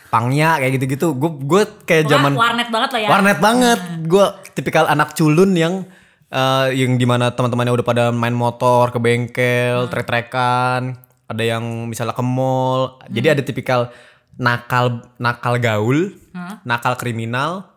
[0.07, 1.19] pangnya kayak gitu-gitu.
[1.19, 3.09] Gue gue kayak zaman warnet banget lah ya.
[3.11, 3.81] Warnet banget.
[4.07, 5.83] Gue tipikal anak culun yang
[6.31, 10.95] eh, yang di mana teman-temannya udah pada main motor ke bengkel trek-trekan.
[11.27, 13.03] Ada yang misalnya ke mall.
[13.11, 13.91] Jadi ada tipikal
[14.39, 16.15] nakal nakal gaul
[16.63, 17.75] nakal kriminal.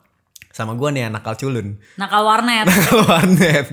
[0.54, 1.82] Sama gue nih nakal culun.
[1.98, 2.68] Nakal warnet.
[2.70, 3.66] Nakal warnet.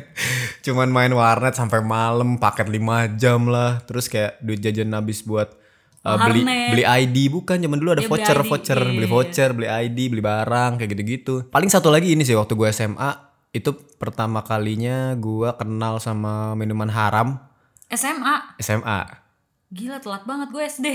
[0.65, 3.83] Cuman main warnet sampai malam paket 5 jam lah.
[3.85, 5.66] Terus kayak duit jajan habis buat
[6.07, 9.51] uh, beli beli ID bukan zaman dulu ada beli voucher ID, voucher iya, beli voucher
[9.51, 13.11] beli ID beli barang kayak gitu-gitu paling satu lagi ini sih waktu gue SMA
[13.51, 17.43] itu pertama kalinya gue kenal sama minuman haram
[17.91, 19.27] SMA SMA
[19.67, 20.87] Gila telat banget gue SD.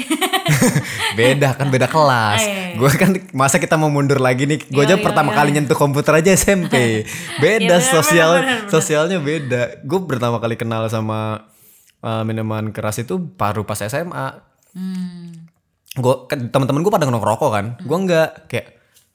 [1.19, 2.39] Beda kan beda kelas.
[2.39, 2.79] Iya.
[2.79, 4.63] Gue kan masa kita mau mundur lagi nih.
[4.71, 5.43] Gue aja iya, pertama iya.
[5.43, 7.03] kali nyentuh komputer aja SMP.
[7.43, 8.71] Beda Iya, bener, sosial bener, bener, bener.
[8.71, 9.61] sosialnya beda.
[9.83, 11.51] Gue pertama kali kenal sama
[11.99, 14.39] uh, minuman keras itu baru pas SMA.
[14.73, 15.47] Hmm.
[15.95, 17.65] Gue kan teman-teman gue pada ngerokok kan.
[17.83, 18.67] Gue enggak kayak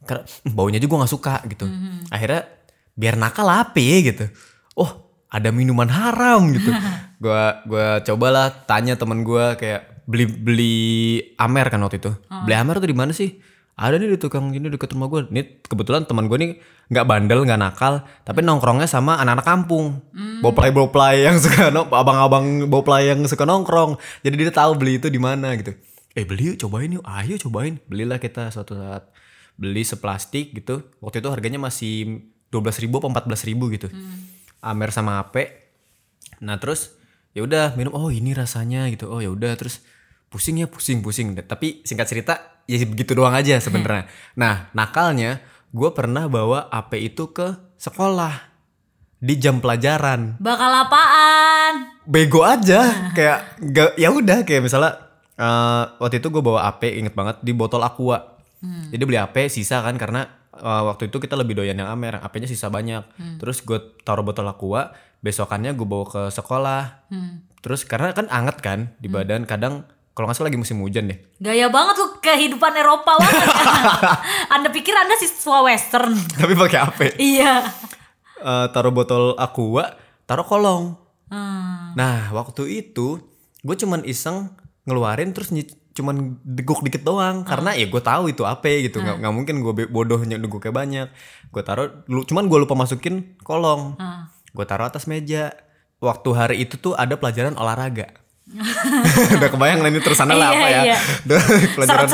[0.06, 1.66] "Hmm, baunya aja gue nggak suka gitu.
[1.66, 2.04] Hmm.
[2.12, 2.46] Akhirnya
[2.96, 4.24] biar nakal ya gitu.
[4.76, 4.90] Oh
[5.28, 6.70] ada minuman haram gitu.
[7.16, 10.76] Gua gua cobalah tanya temen gua kayak beli beli
[11.40, 12.12] Amer kan waktu itu.
[12.44, 13.40] Beli Amer tuh di mana sih?
[13.76, 15.28] Ada nih di tukang ini deket rumah gue.
[15.28, 16.50] Ini kebetulan teman gue nih
[16.88, 20.00] nggak bandel nggak nakal, tapi nongkrongnya sama anak-anak kampung.
[20.40, 24.00] Boplay boplay yang suka no, abang-abang boplay yang suka nongkrong.
[24.24, 25.76] Jadi dia tahu beli itu di mana gitu.
[26.16, 27.76] Eh beli yuk cobain yuk, ayo cobain.
[27.84, 29.12] Belilah kita suatu saat
[29.60, 30.80] beli seplastik gitu.
[31.04, 33.92] Waktu itu harganya masih 12.000 ribu apa 14 ribu gitu.
[34.64, 35.52] Amer sama HP.
[36.40, 36.96] Nah terus
[37.36, 39.12] ya udah minum oh ini rasanya gitu.
[39.12, 39.84] Oh ya udah terus
[40.30, 41.34] pusing ya pusing pusing.
[41.36, 42.34] Tapi singkat cerita
[42.66, 44.10] ya begitu doang aja sebenarnya.
[44.34, 45.38] nah nakalnya
[45.70, 48.54] gue pernah bawa HP itu ke sekolah.
[49.16, 50.36] Di jam pelajaran.
[50.36, 51.74] Bakal apaan?
[52.06, 52.86] bego aja.
[53.16, 54.92] Kayak gak ya udah kayak misalnya
[55.34, 58.38] eh, waktu itu gue bawa AP inget banget di botol aqua.
[58.66, 62.18] Jadi beli AP sisa kan karena eh, waktu itu kita lebih doyan yang Amer.
[62.22, 63.02] AP-nya sisa banyak.
[63.40, 66.82] Terus gue taruh botol aqua besokannya gue bawa ke sekolah.
[67.64, 71.18] Terus karena kan anget kan di badan kadang kalau nggak salah lagi musim hujan deh.
[71.36, 73.52] Gaya banget lu kehidupan Eropa banget.
[74.56, 76.16] anda pikir anda siswa western?
[76.40, 77.60] tapi pakai AP iya.
[78.40, 79.92] Eh, taruh botol aqua
[80.24, 80.96] taruh kolong.
[81.28, 81.92] Hmm.
[82.00, 83.20] Nah waktu itu
[83.60, 84.56] gue cuman iseng
[84.88, 85.52] ngeluarin terus
[85.92, 87.44] cuman deguk dikit doang.
[87.44, 89.04] Karena ya gue tahu itu apa gitu.
[89.04, 91.08] Nggak nggak mungkin gue bodohnya deguknya banyak.
[91.52, 94.00] Gue taruh lu cuman gue lupa masukin kolong.
[94.00, 94.32] Ah.
[94.32, 95.52] gue taruh atas meja.
[96.00, 98.24] Waktu hari itu tuh ada pelajaran olahraga
[99.42, 100.82] udah kebayang lah ini terusannya lah Iya, apa ya?
[100.86, 100.98] iya.
[101.74, 102.08] Pelajaran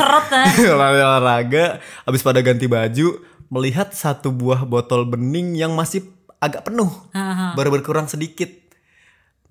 [0.73, 1.65] olahraga
[2.09, 3.21] abis pada ganti baju
[3.53, 6.01] melihat satu buah botol bening yang masih
[6.41, 7.53] agak penuh Aha.
[7.53, 8.49] baru berkurang sedikit.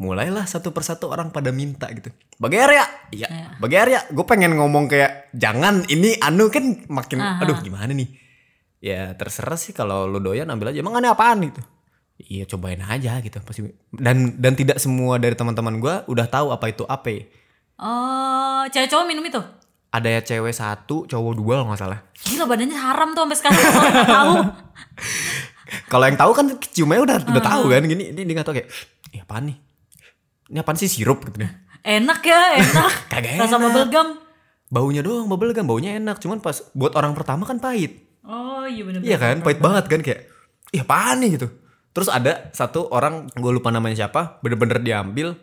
[0.03, 2.11] Mulailah satu persatu orang pada minta gitu.
[2.42, 2.83] Bagi area
[3.14, 8.11] iya bagi area gue pengen ngomong kayak jangan ini anu kan makin aduh gimana nih?
[8.83, 10.83] Ya terserah sih kalau lu doyan ambil aja.
[10.83, 11.47] Emang aneh apaan?
[11.47, 11.62] Gitu
[12.25, 13.39] iya cobain aja gitu.
[13.39, 17.31] Pasti dan dan tidak semua dari teman-teman gue udah tahu apa itu ape
[17.75, 19.43] Oh, cewek cowok minum itu?
[19.91, 22.01] ada ya cewek satu cowok dua kalau nggak salah.
[22.19, 24.35] Gila badannya haram tuh sampai sekarang nggak tahu.
[25.93, 27.83] kalau yang tahu kan ciumnya udah udah tahu kan.
[27.85, 28.69] Gini ini dia nggak tahu kayak
[29.11, 29.57] eh apaan nih?
[30.49, 31.21] Ini apaan sih sirup?
[31.23, 32.93] Gitu deh Enak ya, enak.
[33.13, 33.63] Kagak Rasa enak.
[33.63, 34.09] bubble gum.
[34.71, 36.17] baunya doang bubble gum baunya enak.
[36.17, 38.01] Cuman pas buat orang pertama kan pahit.
[38.23, 40.25] Oh iya bener iya kan pahit banget kan kayak
[40.71, 41.37] ih apaan nih?
[41.37, 41.49] Gitu
[41.92, 45.37] terus ada satu orang gue lupa namanya siapa bener-bener diambil.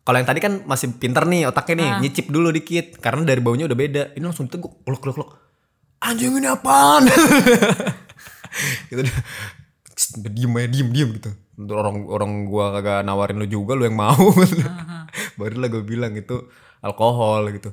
[0.00, 2.98] Kalau yang tadi kan masih pinter nih otaknya nih nyicip dulu dikit.
[2.98, 4.02] Karena dari baunya udah beda.
[4.16, 5.30] Ini langsung teguk lok lok lok
[6.00, 7.04] anjing ini apaan?
[8.90, 9.04] Gitu
[10.00, 11.30] udah diem aja diem diem gitu.
[11.60, 14.32] Untuk orang orang gua kagak nawarin lu juga lu yang mau.
[15.38, 16.48] Barulah gue bilang itu
[16.80, 17.70] alkohol gitu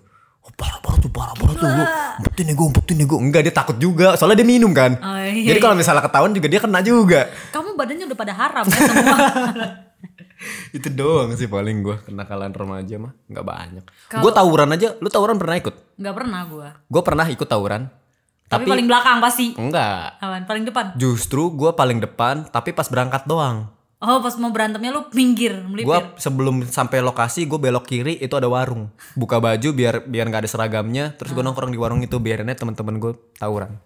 [1.00, 1.84] tuh parah parah tuh lu.
[2.24, 4.18] Umpetin nih gue umpetin nih gue enggak dia takut juga.
[4.18, 4.98] Soalnya dia minum kan.
[4.98, 7.22] Oh, iya, jadi kalau misalnya ketahuan juga dia kena juga.
[7.54, 9.18] Kamu badannya udah pada haram ya semua.
[10.78, 13.14] itu doang sih paling gue kenakalan remaja mah.
[13.30, 13.84] Nggak banyak.
[14.18, 14.88] Gue tawuran aja.
[14.98, 15.76] Lu tawuran pernah ikut?
[15.98, 16.68] Gak pernah gue.
[16.70, 17.90] gue pernah ikut tawuran.
[18.48, 19.52] Tapi, tapi, paling belakang pasti.
[19.60, 20.24] enggak.
[20.24, 20.44] Apaan?
[20.48, 20.86] Paling depan.
[20.96, 25.74] justru gue paling depan tapi pas berangkat doang Oh pas mau berantemnya lu minggir, gue
[25.74, 26.22] melipir.
[26.22, 30.52] sebelum sampai lokasi gue belok kiri itu ada warung buka baju biar biar nggak ada
[30.54, 33.82] seragamnya terus gue nongkrong di warung itu biarinnya teman-teman gue tawuran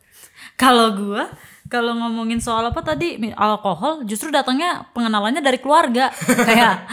[0.59, 1.23] Kalau gue,
[1.71, 6.13] kalau ngomongin soal apa tadi alkohol, justru datangnya pengenalannya dari keluarga.
[6.49, 6.85] Kayak,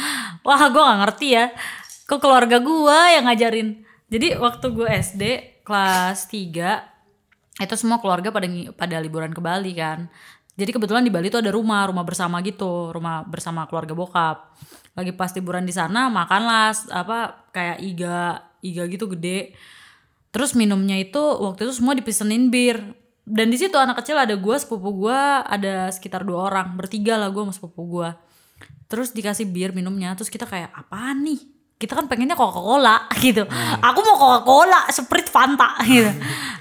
[0.47, 1.47] wah gue gak ngerti ya.
[2.09, 3.69] Kok keluarga gue yang ngajarin.
[4.09, 5.23] Jadi waktu gue SD
[5.69, 10.09] kelas 3 itu semua keluarga pada pada liburan ke Bali kan.
[10.59, 14.59] Jadi kebetulan di Bali tuh ada rumah, rumah bersama gitu, rumah bersama keluarga bokap.
[14.99, 19.55] Lagi pas liburan di sana makanlah apa kayak iga, iga gitu gede.
[20.35, 22.83] Terus minumnya itu waktu itu semua dipesenin bir.
[23.23, 27.31] Dan di situ anak kecil ada gua, sepupu gua, ada sekitar dua orang, bertiga lah
[27.31, 28.19] gua sama sepupu gua.
[28.91, 31.58] Terus dikasih bir minumnya, terus kita kayak apaan nih?
[31.79, 33.47] Kita kan pengennya Coca-Cola gitu.
[33.79, 36.11] Aku mau Coca-Cola, Sprite, Fanta gitu.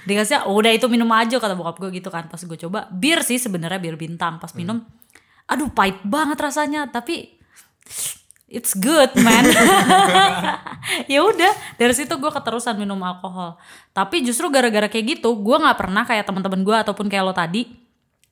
[0.06, 2.30] Dikasih, "Oh, udah itu minum aja kata bokap gue gitu kan.
[2.30, 4.38] Pas gue coba, bir sih sebenarnya bir bintang.
[4.38, 4.80] Pas minum,
[5.50, 7.34] aduh pahit banget rasanya, tapi
[8.48, 9.44] it's good man.
[11.12, 13.60] ya udah dari situ gue keterusan minum alkohol.
[13.92, 17.68] Tapi justru gara-gara kayak gitu, gue nggak pernah kayak teman-teman gue ataupun kayak lo tadi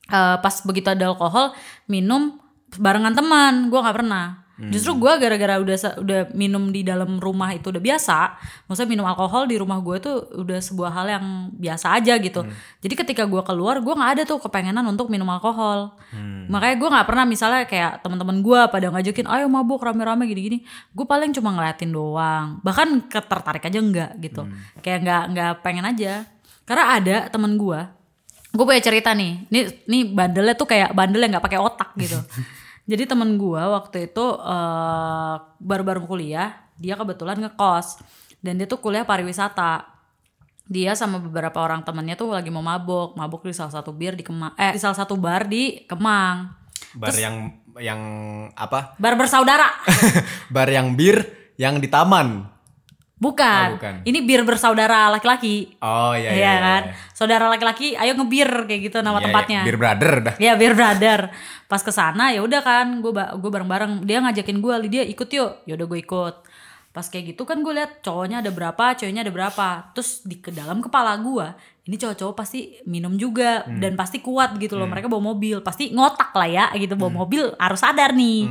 [0.09, 1.53] eh, pas begitu ada alkohol
[1.85, 2.39] minum
[2.75, 4.46] barengan teman, gue nggak pernah.
[4.57, 9.45] Justru gue gara-gara udah udah minum di dalam rumah itu udah biasa, maksudnya minum alkohol
[9.45, 12.41] di rumah gue tuh udah sebuah hal yang biasa aja gitu.
[12.81, 15.93] Jadi ketika gue keluar, gue nggak ada tuh kepengenan untuk minum alkohol.
[16.49, 20.65] Makanya gue nggak pernah misalnya kayak teman-teman gue pada ngajakin, ayo mabuk rame-rame gini-gini.
[20.89, 22.57] Gue paling cuma ngeliatin doang.
[22.65, 24.41] Bahkan ketertarik aja enggak gitu.
[24.81, 26.25] Kayak nggak nggak pengen aja.
[26.65, 27.79] Karena ada temen gue,
[28.57, 29.45] gue punya cerita nih.
[29.53, 32.17] Nih nih bandelnya tuh kayak bandel yang nggak pakai otak gitu.
[32.87, 37.99] Jadi temen gue waktu itu eh, baru-baru kuliah, dia kebetulan ngekos
[38.39, 39.99] dan dia tuh kuliah pariwisata.
[40.67, 44.23] Dia sama beberapa orang temennya tuh lagi mau mabok, mabok di salah satu bir di
[44.23, 46.51] Kemang, eh di salah satu bar di Kemang.
[46.91, 48.01] Bar yang yang
[48.51, 48.95] apa?
[48.99, 49.67] Bar bersaudara.
[50.55, 51.23] Bar yang bir
[51.55, 52.56] yang di taman.
[53.17, 53.67] Bukan.
[53.73, 53.93] Oh, bukan.
[54.05, 55.73] Ini bir bersaudara laki-laki.
[55.81, 56.53] Oh iya Iya iya.
[56.61, 56.81] kan?
[57.17, 59.25] Saudara laki-laki, ayo ngebir kayak gitu nama Iya, iya.
[59.25, 59.61] tempatnya.
[59.65, 60.35] Bir brother dah.
[60.37, 61.19] Ya biar brother.
[61.65, 64.05] Pas ke sana ya udah kan, gue gue bareng-bareng.
[64.05, 65.65] Dia ngajakin gue, Lydia ikut yuk.
[65.65, 66.35] Ya udah gue ikut.
[66.93, 69.67] Pas kayak gitu kan gue lihat cowoknya ada berapa, ceweknya ada berapa.
[69.97, 71.45] Terus di ke dalam kepala gue,
[71.89, 74.85] ini cowok-cowok pasti minum juga dan pasti kuat gitu loh.
[74.85, 78.45] Mereka bawa mobil, pasti ngotak lah ya gitu bawa mobil harus sadar nih.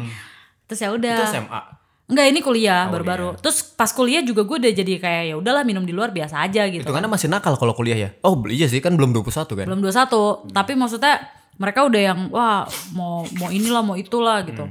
[0.66, 1.18] Terus ya udah.
[1.22, 1.62] Itu SMA.
[2.06, 3.34] Enggak ini kuliah Oh, baru-baru.
[3.42, 6.62] Terus pas kuliah juga gue udah jadi kayak ya udahlah minum di luar biasa aja
[6.70, 6.86] gitu.
[6.86, 7.02] Itu kan.
[7.10, 8.08] masih nakal kalau kuliah ya.
[8.22, 9.66] Oh, iya sih kan belum 21 kan.
[9.66, 11.26] belum 21 tapi maksudnya
[11.58, 12.62] mereka udah yang wah
[12.94, 14.70] mau mau inilah mau itulah gitu.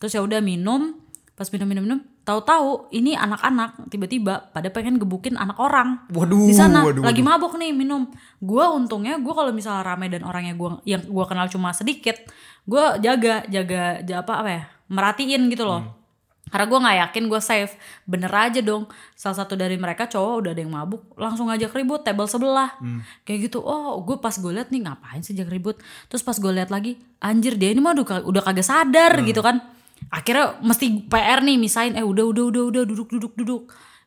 [0.00, 0.96] Terus ya udah minum.
[1.36, 6.06] Pas minum minum minum tahu-tahu ini anak-anak tiba-tiba pada pengen gebukin anak orang.
[6.14, 6.86] Waduh, di sana.
[6.88, 8.08] waduh, lagi mabok nih minum.
[8.40, 12.16] Gua untungnya gua kalau misalnya rame dan orangnya gua yang gua kenal cuma sedikit
[12.64, 16.01] gua jaga jaga ja- apa apa ya merhatiin gitu loh
[16.52, 17.72] karena gue nggak yakin gue safe.
[18.04, 18.84] Bener aja dong.
[19.16, 22.76] Salah satu dari mereka cowok udah ada yang mabuk langsung ngajak ribut table sebelah.
[23.24, 25.80] Kayak gitu oh gue pas gue liat nih ngapain sih ajak ribut?
[26.12, 29.64] Terus pas gue liat lagi anjir dia ini mah udah, udah kagak sadar gitu kan.
[30.12, 33.62] Akhirnya mesti PR nih misain eh udah udah udah udah duduk duduk duduk.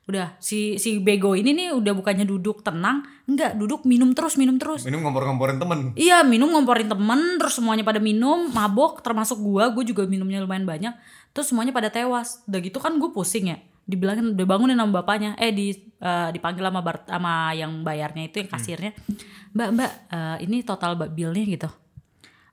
[0.06, 4.62] Udah si si bego ini nih udah bukannya duduk tenang enggak duduk minum terus minum
[4.62, 4.86] terus.
[4.86, 5.98] Minum ngompor-ngomporin temen.
[5.98, 10.70] Iya minum ngomporin temen Terus semuanya pada minum Mabok termasuk gua Gue juga minumnya lumayan
[10.70, 10.94] banyak
[11.36, 12.40] Terus semuanya pada tewas.
[12.48, 13.60] Udah gitu kan gue pusing ya.
[13.84, 15.36] Dibilangin udah bangunin sama bapaknya.
[15.36, 18.92] Eh di eh, dipanggil sama, bar, sama yang bayarnya itu Yang kasirnya.
[19.52, 21.68] Mbak mbak eh, Ini total ba- billnya gitu.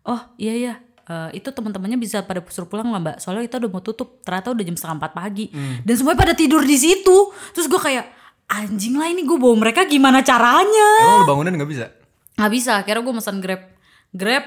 [0.02, 0.74] Oh iya iya.
[1.06, 3.16] Eh, itu teman-temannya bisa pada suruh pulang lah mbak?
[3.22, 4.18] Soalnya itu udah mau tutup.
[4.26, 5.46] Ternyata udah jam setengah empat pagi.
[5.86, 7.16] Dan semuanya pada tidur di situ.
[7.54, 8.10] Terus gue kayak
[8.50, 10.90] anjing lah ini gue bawa mereka gimana caranya?
[11.06, 11.86] Emang lu bangunin gak bisa?
[12.32, 12.82] nggak bisa.
[12.82, 13.62] Akhirnya gue pesan grab.
[14.10, 14.44] Grab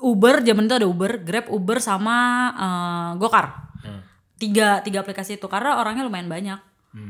[0.00, 2.16] uber zaman itu ada uber grab uber sama
[2.54, 3.70] eh, gokar.
[4.38, 6.60] Tiga tiga aplikasi itu karena orangnya lumayan banyak.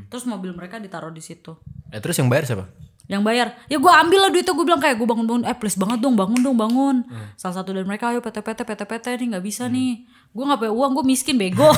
[0.08, 1.56] Terus mobil mereka ditaruh di situ.
[1.92, 2.66] Eh terus yang bayar siapa?
[3.08, 3.56] yang bayar.
[3.72, 6.14] Ya gue ambil lah duitnya gue bilang kayak gue bangun bangun eh please banget dong
[6.14, 6.96] bangun dong bangun.
[7.40, 10.04] Salah satu dari mereka ayo PT PT PT PT nih nggak bisa nih.
[10.36, 11.72] Gue nggak punya uang gue miskin bego.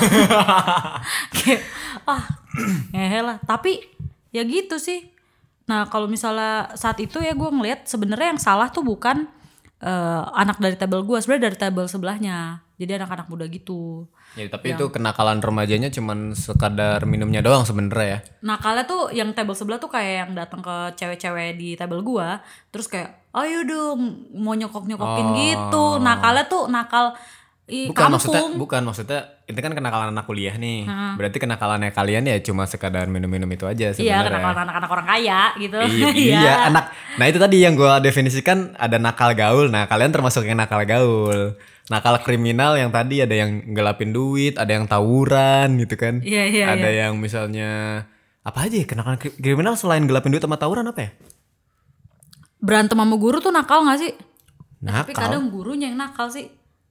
[1.38, 1.62] Kayak
[2.10, 2.26] ah
[2.90, 3.38] ngehe lah.
[3.46, 3.78] Tapi
[4.34, 5.06] ya gitu sih.
[5.70, 9.30] Nah kalau misalnya saat itu ya gue ngelihat sebenarnya yang salah tuh bukan
[9.80, 12.64] eh, anak dari tabel gue sebenarnya dari tabel sebelahnya.
[12.80, 14.08] Jadi anak-anak muda gitu.
[14.38, 18.18] Ya tapi itu kenakalan remajanya cuman sekadar minumnya doang sebenernya ya.
[18.46, 22.40] nakalnya tuh yang table sebelah tuh kayak yang datang ke cewek-cewek di table gua.
[22.72, 26.00] Terus kayak ayo dong mau nyokok nyokokin gitu.
[26.00, 27.12] Nakalnya tuh nakal
[27.70, 30.84] i, Bukan kampung maksudnya bukan maksudnya itu kan kenakalan anak kuliah nih.
[31.14, 34.26] Berarti kenakalannya kalian ya cuma sekadar minum-minum itu aja iya sebenarnya.
[34.28, 36.84] kenakalan anak-anak orang kaya gitu Iya, iya, anak.
[37.14, 39.66] Nah itu tadi yang gue definisikan ada nakal gaul.
[39.66, 41.54] Nah kalian termasuk yang nakal gaul.
[41.86, 46.18] Nakal kriminal yang tadi ada yang gelapin duit, ada yang tawuran gitu kan.
[46.20, 48.04] Iya, iya, Ada yang misalnya
[48.40, 51.10] apa aja ya kenakalan kri- kriminal selain gelapin duit sama tawuran apa ya?
[52.58, 54.12] berantem sama guru tuh nakal gak sih
[54.78, 55.16] tapi Nakal.
[55.18, 56.48] kadang gurunya yang nakal sih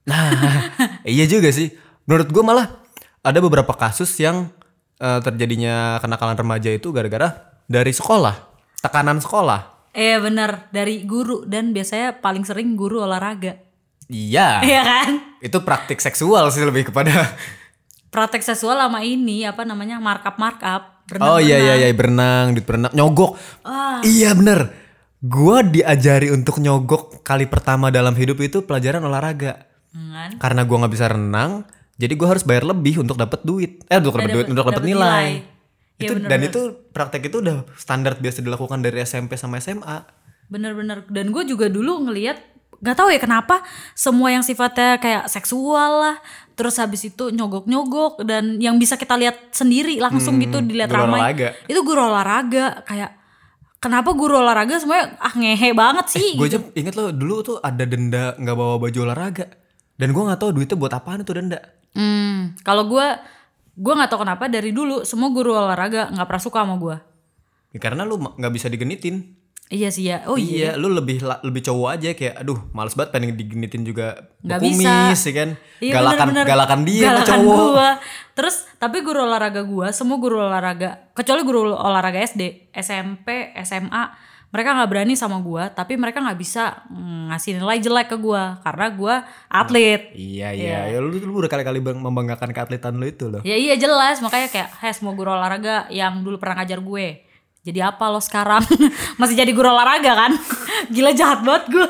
[0.08, 0.32] Nah,
[1.06, 1.72] iya juga sih.
[2.08, 2.68] Menurut gue malah
[3.20, 4.48] ada beberapa kasus yang
[5.00, 8.34] eh, terjadinya kenakalan remaja itu gara-gara dari sekolah,
[8.80, 9.82] tekanan sekolah.
[9.90, 13.58] eh bener dari guru dan biasanya paling sering guru olahraga.
[14.06, 14.62] Iya.
[14.62, 15.08] Iya kan?
[15.42, 17.10] Itu praktik seksual sih lebih kepada
[18.14, 21.90] praktek seksual sama ini apa namanya markup markup oh iya iya iya.
[21.90, 23.34] Berenang di berenang nyogok.
[24.06, 24.70] Iya bener
[25.20, 30.94] gua diajari untuk nyogok kali pertama dalam hidup itu pelajaran olahraga kan karena gua nggak
[30.94, 31.66] bisa renang
[32.00, 34.96] jadi gua harus bayar lebih untuk dapat duit eh untuk dapat duit untuk dapat nilai,
[34.96, 35.28] nilai.
[36.00, 36.50] Iya, itu bener, dan bener.
[36.50, 36.60] itu
[36.96, 42.10] praktek itu udah standar biasa dilakukan dari SMP sama SMA Bener-bener dan gue juga dulu
[42.10, 42.40] ngelihat
[42.80, 43.60] nggak tahu ya kenapa
[43.92, 46.16] semua yang sifatnya kayak seksual lah
[46.56, 51.48] terus habis itu nyogok-nyogok dan yang bisa kita lihat sendiri langsung gitu dilihat ramai olahraga.
[51.68, 53.20] itu guru olahraga kayak
[53.84, 56.56] kenapa guru olahraga semuanya ah ngehe banget sih gue gitu.
[56.56, 59.59] aja inget loh dulu tuh ada denda nggak bawa baju olahraga
[60.00, 63.02] dan gua nggak tahu duitnya buat apaan itu denda Hmm, kalau gue
[63.72, 66.96] gue nggak tahu kenapa dari dulu semua guru olahraga nggak pernah suka sama gue.
[67.70, 69.34] Ya, karena lu nggak bisa digenitin.
[69.66, 70.22] Iya sih ya.
[70.26, 70.54] Oh iya.
[70.54, 74.78] iya, lu lebih lebih cowok aja kayak aduh, males banget pengen digenitin juga Nggak kumis
[74.78, 74.94] bisa.
[75.26, 75.48] ya kan.
[75.78, 76.46] Iya, galakan bener-bener.
[76.46, 77.58] galakan dia Galakan cowok.
[77.70, 77.88] gua.
[78.34, 84.02] Terus tapi guru olahraga gua, semua guru olahraga, kecuali guru olahraga SD, SMP, SMA,
[84.50, 88.58] mereka nggak berani sama gua, tapi mereka nggak bisa mm, ngasih nilai jelek ke gua
[88.66, 89.14] karena gua
[89.46, 90.10] atlet.
[90.10, 90.78] Iya, iya.
[90.90, 93.46] Ya, lu, lu udah kali-kali bang- membanggakan keatletan lu itu loh.
[93.46, 97.22] Ya iya jelas, makanya kayak, "Hey, semua guru olahraga yang dulu pernah ngajar gue,
[97.62, 98.66] jadi apa lo sekarang?
[99.22, 100.32] Masih jadi guru olahraga kan?
[100.94, 101.88] Gila jahat banget gue."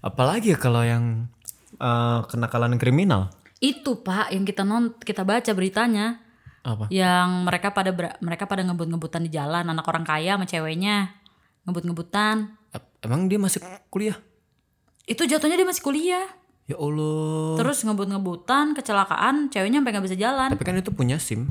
[0.00, 1.28] Apalagi ya kalau yang
[1.76, 3.28] eh, kenakalan kriminal.
[3.60, 6.21] Itu Pak yang kita non kita baca beritanya.
[6.62, 6.86] Apa?
[6.88, 11.10] yang mereka pada ber- mereka pada ngebut-ngebutan di jalan anak orang kaya sama ceweknya
[11.64, 12.54] ngebut-ngebutan
[12.98, 13.58] Emang dia masih
[13.88, 14.14] kuliah?
[15.02, 16.26] itu jatuhnya dia masih kuliah
[16.64, 17.58] Ya Allah.
[17.58, 21.50] terus ngebut-ngebutan kecelakaan ceweknya sampai nggak bisa jalan Tapi kan itu punya SIM.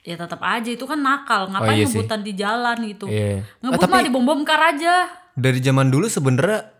[0.00, 1.94] ya tetap aja itu kan nakal ngapain iya sih.
[1.94, 3.44] ngebutan di jalan gitu Iya.
[3.60, 6.72] ngebut mah di bom bom kar aja Dari zaman dulu sebenernya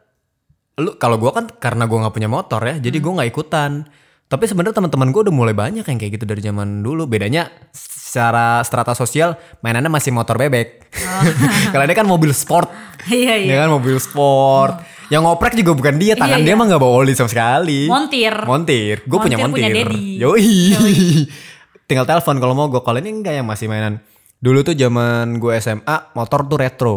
[0.75, 3.85] lu kalau gua kan karena gua nggak punya motor ya, jadi gua nggak ikutan.
[4.33, 7.05] Tapi sebenarnya teman-teman gua udah mulai banyak yang kayak gitu dari zaman dulu.
[7.05, 10.89] Bedanya secara strata sosial mainannya masih motor bebek.
[11.72, 12.72] Kalau ini kan mobil sport.
[13.12, 14.80] iya iya Ya kan mobil sport.
[15.12, 16.57] Yang ngoprek juga bukan dia, tangan Iya, dia iya.
[16.57, 17.85] mah nggak bawa oli sama sekali.
[17.85, 18.97] montir Montir.
[19.05, 20.05] Gue punya Montir punya daddy.
[20.24, 20.49] Yoi.
[21.93, 22.80] Tinggal telepon kalau mau gue.
[22.80, 24.01] Kalau ini enggak yang masih mainan.
[24.41, 26.97] Dulu tuh zaman gue SMA, motor tuh retro.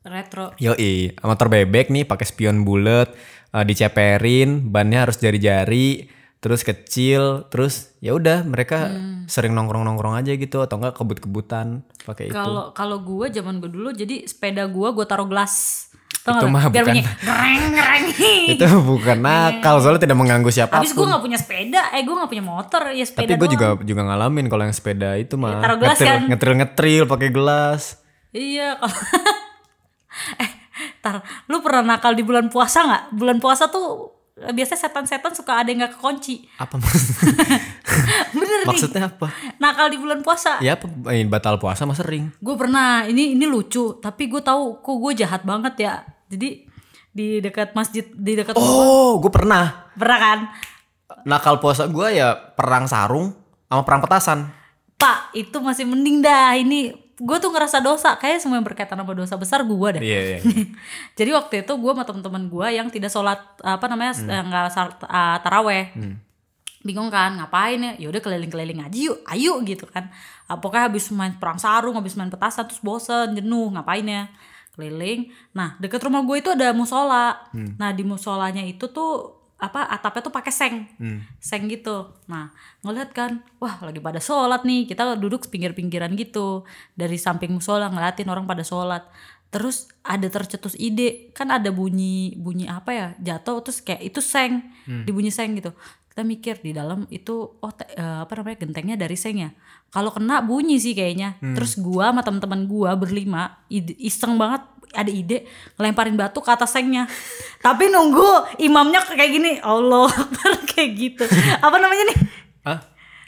[0.00, 3.12] retro Yoi, motor bebek nih pakai spion bulat,
[3.52, 6.08] eh, diceperin, bannya harus jari-jari,
[6.40, 9.24] terus kecil, terus ya udah mereka Hmm.
[9.26, 12.34] sering nongkrong-nongkrong aja gitu atau enggak kebut-kebutan pakai itu.
[12.34, 15.86] kalau kalau gue zaman gue dulu jadi sepeda gue gue taruh gelas
[16.20, 16.50] Tau Itu nggak?
[16.50, 18.04] mah biar bukan- bunyi gereng gereng
[18.52, 20.78] itu bukan nakal soalnya tidak mengganggu siapa pun.
[20.78, 23.66] Habis gue gak punya sepeda, eh gue gak punya motor, ya sepeda Tapi gue juga
[23.78, 26.24] juga ngalamin kalau yang sepeda itu mah taruh gelas kan?
[26.26, 28.04] ngetril ngetril pakai gelas.
[28.30, 28.96] Iya, kalau
[30.38, 30.50] eh,
[31.00, 31.16] tar,
[31.46, 33.02] lu pernah nakal di bulan puasa nggak?
[33.12, 34.12] Bulan puasa tuh
[34.48, 36.48] biasanya setan-setan suka ada yang nggak kekunci.
[36.56, 37.28] Apa maksudnya?
[38.40, 39.28] Bener nih, maksudnya apa?
[39.60, 40.56] nakal di bulan puasa.
[40.64, 40.80] Ya
[41.12, 42.32] eh, batal puasa mah sering.
[42.40, 45.94] Gue pernah, ini ini lucu, tapi gue tahu kok gue jahat banget ya.
[46.32, 46.64] Jadi
[47.10, 49.92] di dekat masjid, di dekat Oh, gue pernah.
[49.92, 50.38] pernah kan?
[51.28, 53.36] Nakal puasa gue ya perang sarung
[53.68, 54.38] sama perang petasan.
[54.96, 56.56] Pak, itu masih mending dah.
[56.56, 60.02] Ini gue tuh ngerasa dosa, kayak semua yang berkaitan sama dosa besar gue deh.
[60.02, 60.38] Iya, iya.
[61.20, 64.96] Jadi waktu itu gue sama teman-teman gue yang tidak sholat apa namanya eh, nggak sar-
[65.04, 65.92] ah, taraweh,
[66.80, 67.92] bingung kan ngapain ya?
[68.00, 70.08] Yaudah keliling-keliling aja yuk, ayo gitu kan.
[70.44, 74.32] Ah, pokoknya habis main perang sarung, habis main petasan terus bosen, jenuh ngapain ya?
[74.72, 75.28] Keliling.
[75.52, 77.36] Nah deket rumah gue itu ada musola.
[77.76, 80.88] Nah di musolanya itu tuh apa atapnya tuh pakai seng,
[81.38, 82.08] seng gitu.
[82.26, 82.48] Nah
[82.80, 84.88] ngeliat kan, wah lagi pada sholat nih.
[84.88, 86.64] Kita duduk pinggir-pinggiran gitu
[86.96, 89.04] dari samping musola ngeliatin orang pada sholat.
[89.50, 94.72] Terus ada tercetus ide, kan ada bunyi bunyi apa ya jatuh terus kayak itu seng,
[95.04, 95.74] dibunyi seng gitu.
[96.10, 99.50] Kita mikir di dalam itu oh te- eh, apa namanya gentengnya dari seng ya.
[99.90, 101.34] Kalau kena bunyi sih kayaknya.
[101.58, 103.58] Terus gua sama teman-teman gua berlima
[103.98, 105.46] iseng banget ada ide
[105.78, 107.06] ngelemparin batu ke atas sengnya.
[107.62, 110.10] Tapi nunggu imamnya kayak gini, Allah
[110.74, 111.24] kayak gitu.
[111.62, 112.18] Apa namanya nih?
[112.66, 112.80] Hah?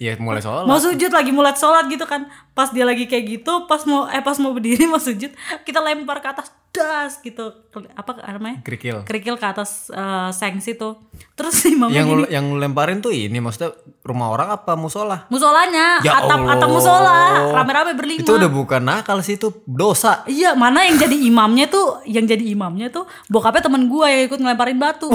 [0.02, 0.66] Iya mulai sholat.
[0.66, 2.26] Mau sujud lagi mulai sholat gitu kan.
[2.58, 5.30] Pas dia lagi kayak gitu, pas mau eh pas mau berdiri mau sujud,
[5.62, 7.52] kita lempar ke atas das gitu.
[7.92, 8.60] Apa namanya?
[8.60, 9.04] Kerikil.
[9.04, 10.96] Kerikil ke atas eh, seng situ.
[11.32, 12.16] Terus imamnya Yang gini.
[12.18, 15.28] lu- yang lu lemparin tuh ini maksudnya rumah orang apa musola?
[15.28, 16.56] Musolanya, Ya atap Allah.
[16.56, 17.16] atap musola,
[17.52, 18.20] rame-rame berlima.
[18.20, 20.24] Itu udah bukan nakal sih itu dosa.
[20.24, 24.40] Iya, mana yang jadi imamnya tuh, yang jadi imamnya tuh bokapnya temen gua yang ikut
[24.40, 25.12] ngelemparin batu.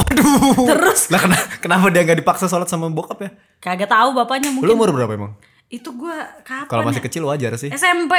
[0.64, 3.30] Terus Lah kenapa, kenapa dia nggak dipaksa sholat sama bokap ya?
[3.58, 4.72] kagak tahu bapaknya Lu mungkin.
[4.72, 5.34] umur berapa emang?
[5.68, 6.70] Itu gua kapan?
[6.70, 7.06] Kalau masih ya?
[7.06, 7.68] kecil wajar sih.
[7.70, 8.14] SMP.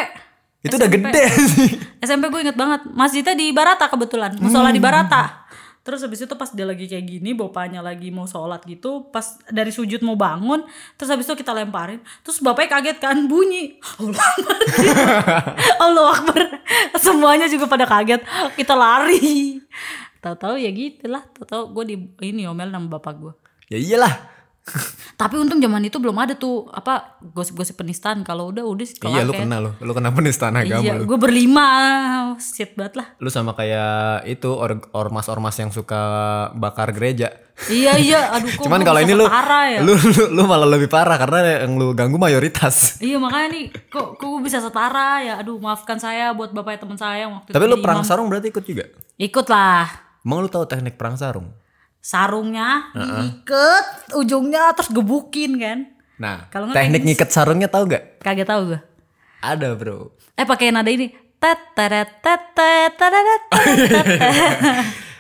[0.63, 0.99] Itu udah SMP.
[1.11, 1.69] gede sih.
[2.03, 2.81] SMP gue inget banget.
[2.91, 4.35] Masjidnya di Barata kebetulan.
[4.43, 5.47] Musola di Barata.
[5.87, 9.73] Terus habis itu pas dia lagi kayak gini, bapaknya lagi mau sholat gitu, pas dari
[9.73, 10.61] sujud mau bangun,
[11.01, 14.59] terus habis itu kita lemparin, terus bapaknya kaget kan bunyi, Allah Akbar,
[15.89, 16.43] Allah Akbar,
[17.01, 18.21] semuanya juga pada kaget,
[18.61, 19.65] kita lari,
[20.21, 21.97] tahu-tahu ya gitulah, tahu-tahu gue di
[22.37, 23.33] ini omel sama bapak gue.
[23.73, 24.13] Ya iyalah.
[25.15, 28.23] Tapi untung zaman itu belum ada tuh apa gosip-gosip penistaan.
[28.23, 29.71] Kalau udah udah sih iya lu kayak- kena lu.
[29.79, 31.05] Lu kena penistaan agama Iya, lu.
[31.05, 31.67] gue berlima,
[32.39, 33.07] shit banget lah.
[33.17, 35.99] Lu sama kayak itu or- ormas-ormas yang suka
[36.55, 37.35] bakar gereja.
[37.67, 39.83] iya iya, aduh kok Cuman kalau ini lu, ya.
[39.83, 42.95] lu lu lu malah lebih parah karena yang lu ganggu mayoritas.
[43.03, 45.35] Iya makanya nih, kok kok gua bisa setara ya.
[45.37, 48.07] Aduh maafkan saya buat bapak teman saya waktu Tapi itu lu jadi perang imam.
[48.07, 48.85] sarung berarti ikut juga.
[49.17, 49.91] Ikut lah.
[50.21, 51.51] Emang lu tahu teknik perang sarung?
[51.99, 55.79] Sarungnya diiket ujungnya terus gebukin kan.
[56.19, 58.19] Nah, Kalau nggak teknik ngikat sarungnya tahu gak?
[58.23, 58.81] Kagak tahu gue.
[59.39, 60.11] Ada bro.
[60.35, 61.15] Eh pakai nada ini.
[61.39, 64.07] Tet teret tet tet teret, tet, tet.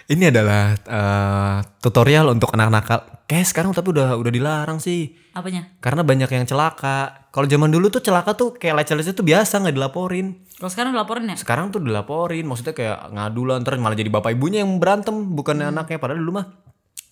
[0.08, 3.00] Ini adalah eh, tutorial untuk anak nakal.
[3.28, 5.12] Kayak sekarang tapi udah udah dilarang sih.
[5.36, 5.68] Apanya?
[5.84, 7.28] Karena banyak yang celaka.
[7.28, 10.48] Kalau zaman dulu tuh celaka tuh kayak lecet-lecet tuh biasa nggak dilaporin.
[10.56, 11.36] Kalau sekarang dilaporin ya?
[11.36, 12.48] Sekarang tuh dilaporin.
[12.48, 16.00] Maksudnya kayak ngadu lah ntar malah jadi bapak ibunya yang berantem bukannya anaknya.
[16.00, 16.46] Padahal dulu mah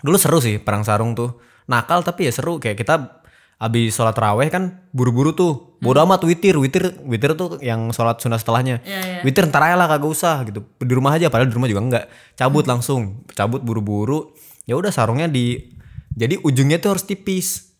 [0.00, 1.38] dulu seru sih perang sarung tuh.
[1.66, 3.22] Nakal tapi ya seru kayak kita
[3.56, 5.76] abis sholat raweh kan buru-buru tuh.
[5.80, 8.80] Bodo amat witir witir witir tuh yang sholat sunnah setelahnya.
[9.24, 10.60] Witir ntar aja lah kagak usah gitu.
[10.78, 12.04] Di rumah aja padahal di rumah juga enggak.
[12.36, 14.32] Cabut langsung cabut buru-buru.
[14.64, 15.72] Ya udah sarungnya di
[16.12, 17.76] jadi ujungnya tuh harus tipis.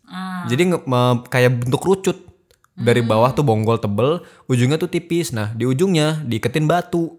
[0.47, 2.17] Jadi nge- me- kayak bentuk rucut.
[2.77, 5.33] Dari bawah tuh bonggol tebel ujungnya tuh tipis.
[5.33, 7.17] Nah di ujungnya diiketin batu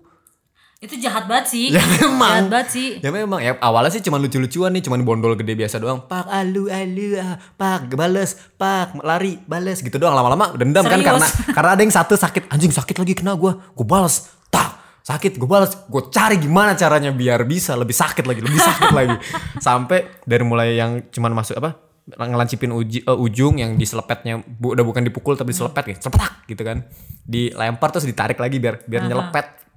[0.79, 1.74] Itu jahat banget sih.
[1.74, 2.31] Ya memang.
[2.31, 2.89] Jahat banget sih.
[3.03, 6.07] Ya memang ya awalnya sih cuma lucu-lucuan nih, cuman bondol gede biasa doang.
[6.07, 11.09] Pak alu alu ah, pak bales, pak lari bales gitu doang lama-lama dendam kan Serius?
[11.11, 14.31] karena karena ada yang satu sakit anjing sakit lagi kena gua, gua balas.
[14.55, 18.93] Tak sakit gue balas gue cari gimana caranya biar bisa lebih sakit lagi lebih sakit
[18.93, 19.16] lagi
[19.66, 21.81] sampai dari mulai yang cuman masuk apa
[22.12, 26.61] ngelancipin uji, eh, ujung yang diselepetnya bu, udah bukan dipukul tapi diselepet gitu selepetak gitu
[26.61, 26.85] kan
[27.24, 29.68] dilempar terus ditarik lagi biar biar nyelepet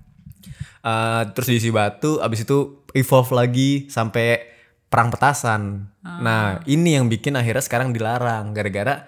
[0.81, 4.41] Eh, terus diisi batu, abis itu evolve lagi sampai
[4.89, 5.87] perang petasan.
[6.01, 9.07] Nah, ini yang bikin akhirnya sekarang dilarang gara-gara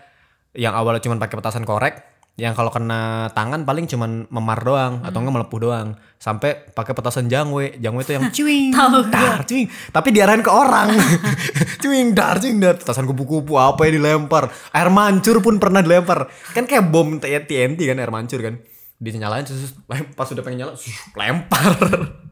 [0.53, 5.17] yang awalnya cuma pakai petasan korek, yang kalau kena tangan paling cuman memar doang atau
[5.21, 5.87] enggak melepuh doang.
[6.17, 7.77] Sampai pakai petasan jangwe.
[7.77, 8.69] Jangwe itu yang cuing,
[9.09, 9.67] dar, cuing.
[9.69, 10.97] Tapi diarahin ke orang.
[11.83, 12.77] cuing, dar, cuing, dar.
[12.77, 14.49] Petasan kupu-kupu apa yang dilempar.
[14.73, 16.25] Air mancur pun pernah dilempar.
[16.57, 18.57] Kan kayak bom TNT kan air mancur kan.
[19.03, 19.75] Dinyalain terus
[20.15, 20.73] pas udah pengen nyala,
[21.13, 21.75] lempar.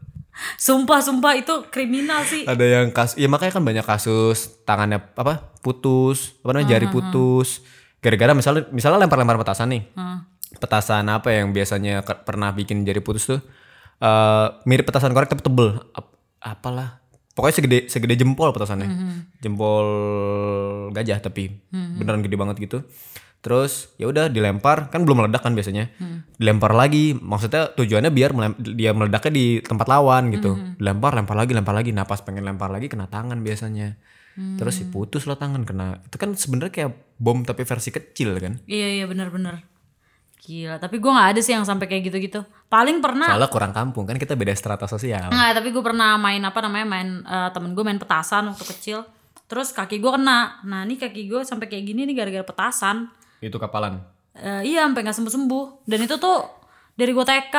[0.58, 2.48] Sumpah, sumpah itu kriminal sih.
[2.48, 7.62] ada yang kasus ya makanya kan banyak kasus tangannya apa putus apa namanya jari putus.
[8.00, 9.84] Gara-gara misalnya misalnya lempar-lempar petasan nih.
[10.54, 13.40] Petasan apa yang biasanya ke- pernah bikin jari putus tuh
[14.00, 15.78] eh mirip petasan korek tapi tebel.
[15.92, 17.04] Ap- apalah.
[17.32, 18.88] Pokoknya segede segede jempol petasannya.
[19.38, 19.86] Jempol
[20.90, 22.78] gajah tapi beneran gede banget gitu
[23.42, 25.90] terus ya udah dilempar kan belum meledak kan biasanya
[26.36, 31.52] dilempar lagi maksudnya tujuannya biar melem- dia meledaknya di tempat lawan gitu dilempar lempar lagi
[31.52, 33.98] lempar lagi nah pas pengen lempar lagi kena tangan biasanya
[34.56, 38.62] terus si putus lah tangan kena itu kan sebenarnya kayak bom tapi versi kecil kan
[38.64, 39.66] Iya, iya benar-benar.
[40.40, 42.42] Gila, tapi gue nggak ada sih yang sampai kayak gitu-gitu.
[42.66, 46.42] Paling pernah soalnya kurang kampung kan kita beda strata sosial Enggak, tapi gue pernah main
[46.42, 49.06] apa namanya main eh, temen gue main petasan waktu kecil.
[49.46, 50.64] Terus kaki gue kena.
[50.64, 53.12] Nah ini kaki gue sampai kayak gini nih gara-gara petasan.
[53.44, 54.00] Itu kapalan
[54.32, 55.66] Eh, iya sampai nggak sembuh sembuh.
[55.84, 56.40] Dan itu tuh
[56.94, 57.56] dari gue TK.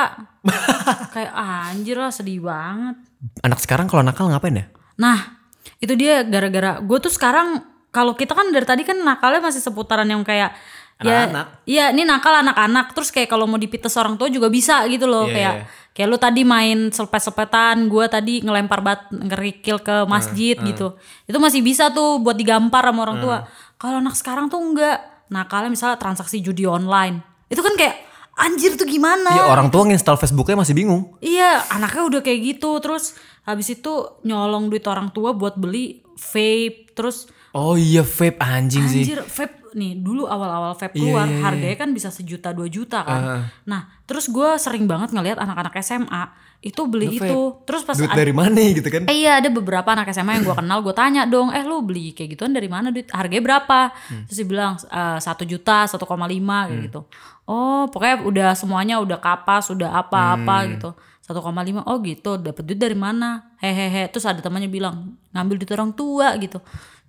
[1.14, 2.96] kayak ah, anjir lah sedih banget.
[3.38, 4.66] anak sekarang kalau nakal ngapain ya
[4.96, 5.36] Nah
[5.78, 10.06] itu dia gara-gara gue tuh sekarang kalau kita kan dari tadi kan nakalnya masih seputaran
[10.06, 10.56] yang kayak
[10.96, 11.46] Anak-anak.
[11.62, 15.04] ya iya ini nakal anak-anak terus kayak kalau mau dipites orang tua juga bisa gitu
[15.04, 15.64] loh Iya, kayak iya.
[15.92, 21.60] kayak lu tadi main selepet-selepetan gue tadi ngelempar bat ngerikil ke masjid gitu itu masih
[21.60, 23.36] bisa tuh buat digampar sama orang tua
[23.76, 24.98] kalau anak sekarang tuh enggak
[25.32, 27.96] nakalnya misalnya transaksi judi online itu kan kayak
[28.36, 32.80] anjir tuh gimana Iya orang tua nginstal Facebooknya masih bingung Iya, anaknya udah kayak gitu.
[32.80, 33.12] Terus
[33.44, 33.92] habis itu
[34.24, 36.96] nyolong duit orang tua buat beli vape.
[36.96, 41.42] Terus Oh iya vape anjing sih anjir vape nih dulu awal-awal vape keluar iya, iya.
[41.42, 43.48] harganya kan bisa sejuta dua juta kan.
[43.64, 46.22] Nah, terus gue sering banget ngelihat anak-anak SMA
[46.62, 47.26] itu beli Nge-vape.
[47.26, 47.40] itu.
[47.66, 49.02] Terus pas Duit ada- dari mana gitu kan?
[49.10, 52.14] Eh, iya ada beberapa anak SMA yang gue kenal gue tanya dong eh lu beli
[52.14, 52.94] kayak gituan dari mana?
[52.94, 53.90] Duit harganya berapa?
[54.30, 57.00] Terus dia bilang "Eh, satu juta 1,5 kayak gitu.
[57.44, 60.90] Oh pokoknya udah semuanya udah kapas udah apa-apa gitu.
[61.22, 62.38] 1,5 oh gitu.
[62.38, 63.54] Dapet duit dari mana?
[63.58, 64.06] Hehehe.
[64.10, 66.62] Terus ada temannya bilang ngambil duit orang tua gitu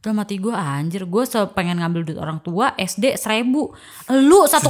[0.04, 3.72] dalam hati gue anjir gue pengen ngambil duit orang tua SD seribu
[4.12, 4.68] lu 1,5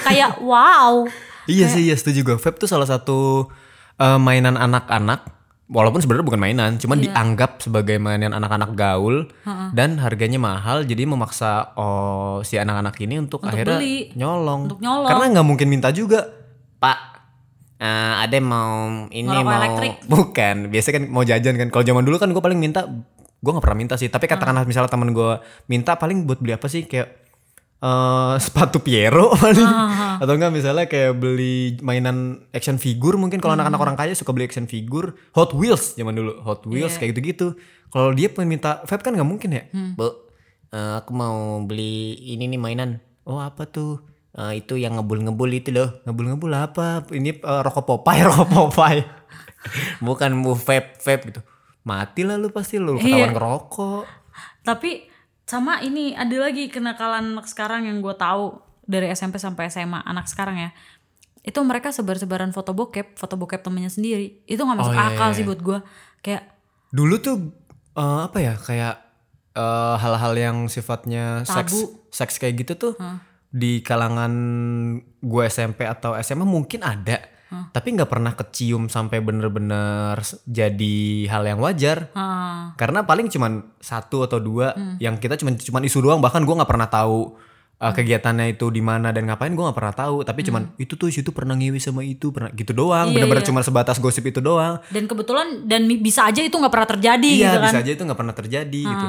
[0.00, 1.08] kayak wow
[1.44, 2.36] Iya sih, iya setuju gue.
[2.36, 3.48] Vape tuh salah satu
[3.96, 5.28] eh, mainan anak-anak.
[5.64, 7.12] Walaupun sebenarnya bukan mainan, cuman Iya.
[7.12, 9.28] dianggap sebagai mainan anak-anak gaul
[9.72, 14.08] dan harganya mahal, jadi memaksa oh, si anak-anak ini untuk, akhirnya beli.
[14.14, 14.68] nyolong.
[14.68, 15.04] Untuk nyolong.
[15.04, 16.32] Karena nggak mungkin minta juga,
[16.78, 16.98] Pak.
[17.76, 18.72] eh, ada mau
[19.08, 19.94] ini Ngerokok mau elektrik.
[20.12, 22.88] bukan biasanya kan mau jajan kan kalau zaman dulu kan gue paling minta
[23.44, 25.36] gue nggak pernah minta sih tapi katakanlah misalnya teman gue
[25.68, 27.24] minta paling buat beli apa sih kayak
[27.84, 29.68] eh sepatu Piero paling.
[30.16, 34.48] Atau enggak misalnya kayak beli mainan action figure mungkin kalau anak-anak orang kaya suka beli
[34.48, 37.60] action figure Hot Wheels zaman dulu Hot Wheels kayak gitu-gitu.
[37.92, 39.68] Kalau dia pengen minta vape kan nggak mungkin ya?
[40.00, 40.08] Bu
[40.72, 43.04] eh, aku mau beli ini nih mainan.
[43.28, 44.00] Oh apa tuh?
[44.32, 46.00] Eh, itu yang ngebul-ngebul itu loh.
[46.08, 47.04] Ngebul-ngebul apa?
[47.12, 49.04] Ini eh, rokok Popeye rokok Popeye.
[50.00, 51.40] Bukan bu vape vape gitu
[51.84, 53.28] mati lah lu pasti lu Iya.
[53.28, 54.04] ketahuan ngerokok.
[54.62, 54.90] Tapi
[55.44, 60.24] sama ini ada lagi kenakalan anak sekarang yang gue tahu dari SMP sampai SMA anak
[60.24, 60.70] sekarang ya.
[61.40, 64.40] Itu mereka sebar-sebaran foto bokep, foto bokep temennya sendiri.
[64.44, 65.36] Itu nggak masuk Oh, iya, akal iya.
[65.36, 65.78] sih buat gue.
[66.20, 66.42] Kayak
[66.88, 67.36] Dulu tuh
[67.94, 68.94] eh, apa ya kayak
[69.52, 72.08] eh, hal-hal yang sifatnya seks Tabu.
[72.08, 72.94] seks kayak gitu tuh
[73.50, 74.32] di kalangan
[75.20, 77.20] gue SMP atau SMA mungkin ada.
[77.70, 80.96] Tapi nggak pernah kecium sampai bener-bener jadi
[81.26, 82.08] hal yang wajar.
[82.12, 84.96] ah, Karena paling cuman satu atau dua Hmm.
[84.98, 87.36] yang kita cuman cuman isu doang bahkan gua nggak pernah tahu
[87.76, 91.08] uh, kegiatannya itu di mana dan ngapain gua nggak pernah tahu tapi cuman itu tuh
[91.08, 93.10] situ pernah ngiwi sama itu pernah gitu doang Hmm.
[93.10, 93.48] Iya, bener-bener iya.
[93.48, 97.44] cuma sebatas gosip itu doang dan kebetulan dan bisa aja itu nggak pernah terjadi iya
[97.44, 97.66] gitu kan.
[97.66, 99.06] bisa aja itu nggak pernah terjadi gitu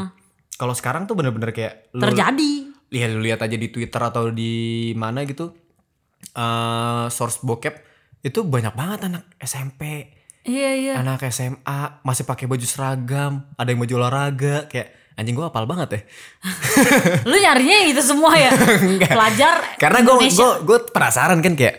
[0.56, 2.52] kalau sekarang tuh bener-bener kayak lu Terjadi.
[2.88, 4.54] lihat lu lihat aja di Twitter atau di
[4.94, 5.52] mana gitu
[6.34, 7.76] uh, source bokep
[8.26, 10.10] itu banyak banget anak SMP
[10.46, 10.94] Iya iya.
[11.02, 15.90] anak SMA masih pakai baju seragam ada yang baju olahraga kayak anjing gua apal banget
[15.90, 16.02] ya.
[17.30, 18.54] Lu nyarinya itu semua ya.
[19.14, 21.76] Pelajar Karena gue gue gue penasaran kan kayak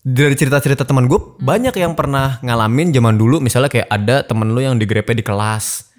[0.00, 4.64] dari cerita-cerita teman gue banyak yang pernah ngalamin zaman dulu misalnya kayak ada temen lu
[4.64, 5.92] yang digrepe di kelas.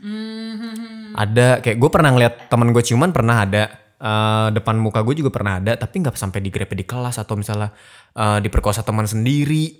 [1.13, 5.29] Ada kayak gue pernah ngeliat temen gue ciuman pernah ada Eh, depan muka gue juga
[5.29, 7.69] pernah ada tapi nggak sampai digrepe di kelas atau misalnya
[8.17, 9.77] eh, diperkosa teman sendiri.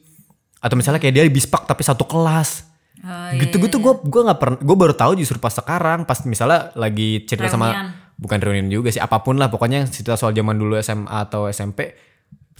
[0.62, 2.70] Atau misalnya kayak dia bispak tapi satu kelas.
[3.02, 6.70] Oh, gitu gitu gue gue nggak pernah gue baru tahu justru pas sekarang pas misalnya
[6.78, 10.78] lagi cerita sama bukan reunian juga sih apa pun lah pokoknya cerita soal zaman dulu
[10.78, 11.98] SMA atau SMP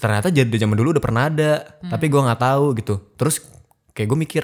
[0.02, 3.14] ternyata jadi zaman dulu udah pernah ada tapi gue nggak tahu gitu.
[3.22, 3.38] Terus
[3.94, 4.44] kayak gue mikir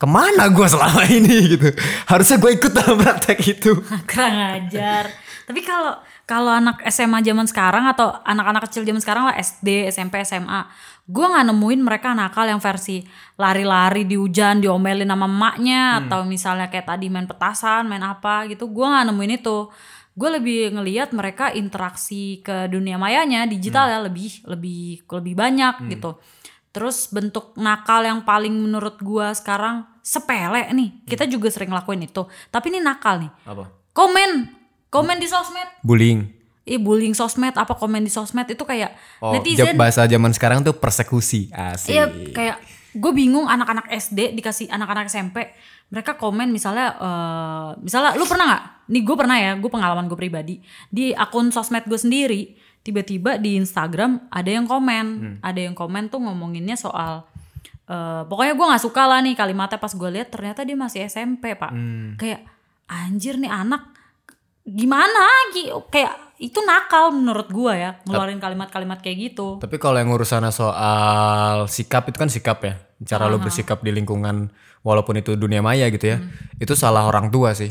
[0.00, 1.60] ke mana gue selama ini?
[1.60, 1.68] gitu.
[2.08, 3.84] Harusnya gue ikut dalam praktek itu.
[4.08, 5.12] Kurang ajar.
[5.44, 10.24] Tapi kalau kalau anak SMA zaman sekarang atau anak-anak kecil zaman sekarang lah SD, SMP,
[10.24, 10.64] SMA,
[11.04, 13.04] gue nggak nemuin mereka nakal yang versi
[13.36, 18.72] lari-lari di hujan diomelin sama emaknya atau misalnya kayak tadi main petasan, main apa gitu.
[18.72, 19.68] Gue nggak nemuin itu.
[20.14, 26.16] Gue lebih ngelihat mereka interaksi ke dunia mayanya digital ya lebih lebih lebih banyak gitu.
[26.72, 31.06] Terus bentuk nakal yang paling menurut gua sekarang sepele nih.
[31.06, 32.26] Kita juga sering lakuin itu.
[32.50, 34.30] Tapi ini nakal nih apa komen
[34.94, 35.68] komen di sosmed.
[35.82, 36.30] Bullying.
[36.64, 38.46] Ih bullying sosmed apa komen di sosmed?
[38.46, 39.74] Itu kayak oh netizen.
[39.74, 41.50] bahasa zaman sekarang tuh persekusi.
[41.50, 41.90] Asik.
[41.90, 42.56] Iya kayak
[42.94, 45.50] gue bingung anak-anak SD dikasih anak-anak SMP
[45.90, 48.64] mereka komen misalnya eh, misalnya lu pernah nggak?
[48.84, 50.56] Nih gue pernah ya gue pengalaman gue pribadi.
[50.88, 52.54] Di akun sosmed gue sendiri
[52.86, 55.40] tiba-tiba di Instagram ada yang komen.
[55.44, 57.28] Ada yang komen tuh ngomonginnya soal
[57.90, 59.76] eh, pokoknya gue nggak suka lah nih kalimatnya.
[59.76, 61.76] Pas gue lihat ternyata dia masih SMP pak.
[62.16, 62.48] Kayak
[62.88, 63.93] anjir nih anak
[64.64, 70.10] gimana Gi- kayak itu nakal menurut gua ya ngeluarin kalimat-kalimat kayak gitu Tapi kalau yang
[70.10, 72.74] urusannya soal sikap itu kan sikap ya.
[73.04, 74.48] Cara lu bersikap di lingkungan
[74.80, 76.18] walaupun itu dunia maya gitu ya.
[76.56, 77.70] Itu salah orang tua sih.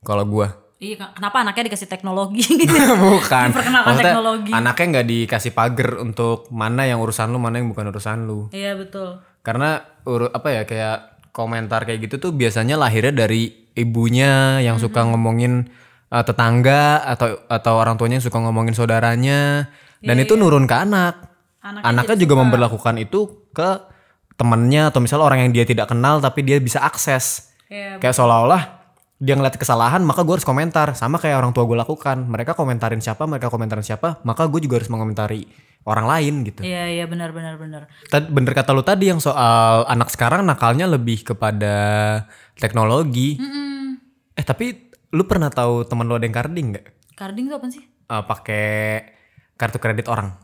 [0.00, 0.50] Kalau gua.
[0.76, 2.74] iya ken- kenapa anaknya dikasih teknologi gitu
[3.06, 3.48] Bukan.
[3.54, 4.50] Maksudnya teknologi.
[4.50, 8.50] Anaknya nggak dikasih pagar untuk mana yang urusan lu, mana yang bukan urusan lu.
[8.50, 10.98] iya betul Karena uru, apa ya kayak
[11.30, 15.70] komentar kayak gitu tuh biasanya lahirnya dari ibunya yang suka ngomongin
[16.12, 19.72] uh, tetangga atau atau orang tuanya yang suka ngomongin saudaranya
[20.04, 21.32] dan itu nurun ke anak.
[21.62, 23.70] Anaknya Anaknya juga memperlakukan itu ke
[24.34, 27.54] temennya atau misalnya orang yang dia tidak kenal tapi dia bisa akses.
[27.72, 28.62] Iya, Kayak seolah-olah
[29.22, 32.26] dia ngeliat kesalahan maka gue harus komentar sama kayak orang tua gue lakukan.
[32.26, 35.46] Mereka komentarin siapa, mereka komentarin siapa, maka gue juga harus mengomentari
[35.82, 36.62] orang lain gitu.
[36.62, 40.86] iya iya benar benar benar Tad- bener kata lu tadi yang soal anak sekarang nakalnya
[40.86, 41.74] lebih kepada
[42.58, 43.38] teknologi.
[44.34, 46.86] Eh tapi lu pernah tahu teman lu ada yang carding nggak?
[47.12, 48.66] carding itu apa sih Eh, pakai
[49.54, 50.36] kartu kredit orang.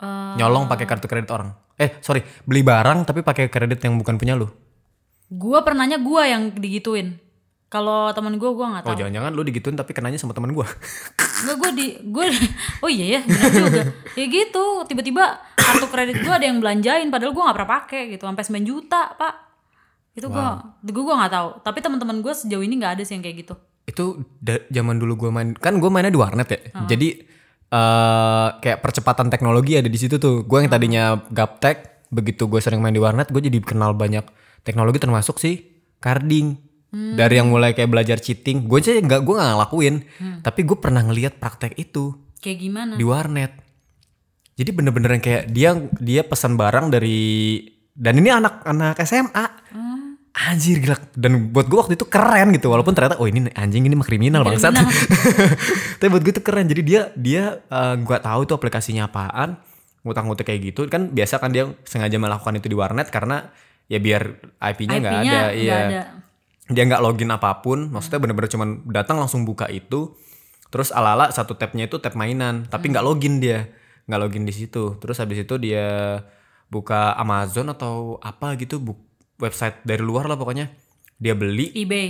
[0.00, 1.54] Eh, Nyolong pakai kartu kredit orang.
[1.76, 4.48] Eh sorry beli barang tapi pakai kredit yang bukan punya lu.
[5.30, 7.14] gua pernahnya gua yang digituin
[7.70, 10.66] kalau teman gua gua nggak Oh tahu jangan-jangan lu digituin tapi kenanya sama teman gua.
[11.40, 12.24] Nggak, gue di gue
[12.84, 13.80] oh iya ya benar juga
[14.12, 18.28] ya gitu tiba-tiba kartu kredit gue ada yang belanjain padahal gue nggak pernah pakai gitu
[18.28, 19.34] sampai 9 juta pak
[20.12, 20.46] itu gue
[20.84, 23.56] gue gue nggak tahu tapi teman-teman gue sejauh ini nggak ada sih yang kayak gitu
[23.84, 24.04] itu
[24.38, 26.60] da- zaman dulu gua main kan gua mainnya di warnet ya.
[26.86, 27.08] Jadi
[27.70, 30.42] eh kayak percepatan teknologi ada di situ tuh.
[30.42, 34.26] Gua yang tadinya gaptek begitu gue sering main di warnet gue jadi kenal banyak
[34.66, 35.62] teknologi termasuk sih
[36.02, 36.58] carding.
[36.90, 39.94] Dari yang mulai kayak belajar cheating, gue sih nggak gue nggak ngelakuin,
[40.42, 43.54] tapi gue pernah ngelihat praktek itu kayak gimana di warnet.
[44.58, 45.70] Jadi bener-bener yang kayak dia
[46.02, 47.62] dia pesan barang dari
[47.94, 49.46] dan ini anak-anak SMA.
[50.30, 50.94] Anjir gila.
[51.18, 54.46] Dan buat gue waktu itu keren gitu walaupun ternyata oh ini anjing ini mah kriminal
[54.46, 54.70] bangsat.
[55.98, 56.70] Tapi buat gue itu keren.
[56.70, 59.58] Jadi dia dia eh, gua tahu itu aplikasinya apaan
[60.06, 60.86] ngutang-ngutang kayak gitu.
[60.86, 63.50] Kan biasa kan dia sengaja melakukan itu di warnet karena
[63.90, 64.22] ya biar
[64.62, 65.78] IP-nya nggak IP-nya ada iya.
[65.90, 66.02] ada.
[66.70, 67.90] dia nggak login apa pun.
[67.90, 70.14] Maksudnya bener-bener cuman datang langsung buka itu.
[70.70, 72.70] Terus ala-ala satu tabnya itu tab mainan.
[72.70, 73.66] Tapi nggak login dia.
[74.06, 74.94] Nggak login di situ.
[75.02, 76.22] Terus habis itu dia
[76.70, 79.09] buka Amazon atau apa gitu bu
[79.40, 80.68] website dari luar lah pokoknya.
[81.16, 82.08] Dia beli eBay.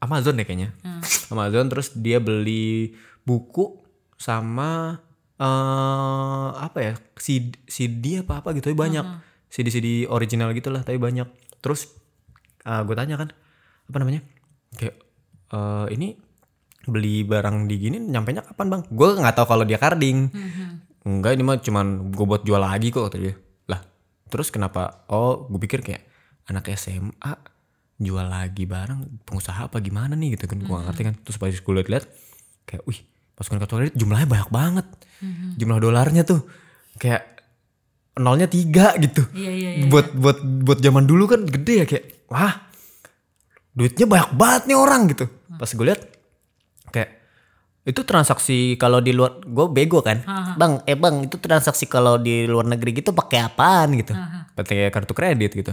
[0.00, 0.72] Amazon deh kayaknya.
[1.28, 3.84] Amazon terus dia beli buku
[4.16, 4.96] sama
[5.40, 6.92] eh apa ya?
[7.16, 9.04] CD, CD apa apa gitu tapi banyak.
[9.52, 11.28] CD CD original gitulah tapi banyak.
[11.60, 11.92] Terus
[12.64, 13.28] gue tanya kan
[13.92, 14.24] apa namanya?
[14.76, 14.96] Kayak
[15.52, 16.16] eh, ini
[16.88, 18.82] beli barang di gini nyampe nya kapan bang?
[18.88, 20.32] Gue nggak tahu kalau dia carding.
[21.04, 23.32] Enggak ini mah cuman gue buat jual lagi kok kata dia.
[23.36, 23.49] lah
[24.30, 25.04] terus kenapa?
[25.10, 26.06] Oh gue pikir kayak
[26.46, 27.32] anak SMA
[28.00, 30.62] jual lagi barang pengusaha apa gimana nih gitu kan?
[30.62, 31.14] Gue gak ngerti kan.
[31.26, 32.04] Terus pas gue liat-liat
[32.64, 33.02] kayak wih
[33.34, 34.86] pasukan kartu kredit jumlahnya banyak banget.
[35.58, 36.46] Jumlah dolarnya tuh
[36.96, 37.44] kayak
[38.16, 39.22] nolnya tiga gitu.
[39.36, 39.84] Iya iya iya.
[39.86, 42.68] buat buat buat zaman dulu kan gede ya kayak wah
[43.74, 45.26] duitnya banyak banget nih orang gitu.
[45.58, 46.09] Pas gue lihat kayak
[47.80, 50.20] itu transaksi kalau di luar gue bego kan?
[50.60, 54.12] Bang eh bang itu transaksi kalau di luar negeri gitu pakai apaan gitu?
[54.56, 55.72] Pakai kartu kredit gitu.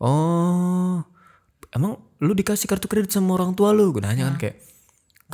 [0.00, 1.04] Oh
[1.74, 3.90] emang lu dikasih kartu kredit sama orang tua lu?
[3.90, 4.56] Gue nanya kan kayak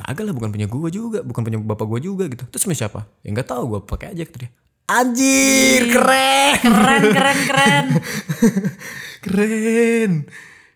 [0.01, 2.49] kagak lah bukan punya gue juga bukan punya bapak gue juga gitu.
[2.49, 3.07] Terus sama siapa?
[3.23, 4.51] Ya nggak tahu gue pakai aja gitu dia.
[4.91, 6.59] Anjir keren.
[6.59, 7.87] Keren keren keren.
[9.25, 10.13] keren.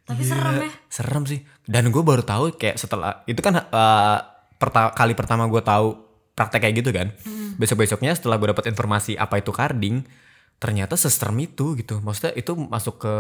[0.05, 0.71] Tapi serem ya.
[0.93, 1.41] serem sih.
[1.65, 4.19] Dan gue baru tahu kayak setelah itu kan eh,
[4.65, 6.01] perta- kali pertama gue tahu
[6.33, 7.13] praktek kayak gitu kan.
[7.61, 10.03] Besok besoknya setelah gue dapat informasi apa itu carding
[10.59, 12.01] ternyata seserem itu gitu.
[12.01, 13.15] Maksudnya itu masuk ke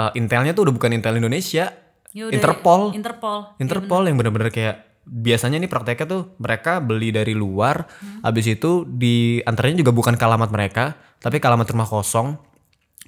[0.00, 1.70] eh, intelnya tuh udah bukan intel Indonesia
[2.10, 2.80] Ya udah, Interpol.
[2.90, 3.38] Interpol.
[3.62, 7.88] Interpol yang bener-bener kayak biasanya nih prakteknya tuh mereka beli dari luar
[8.20, 12.36] habis itu di antaranya juga bukan ke alamat mereka tapi ke alamat rumah kosong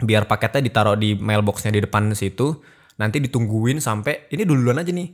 [0.00, 2.58] biar paketnya ditaruh di mailboxnya di depan situ
[2.96, 5.08] nanti ditungguin sampai ini duluan aja nih.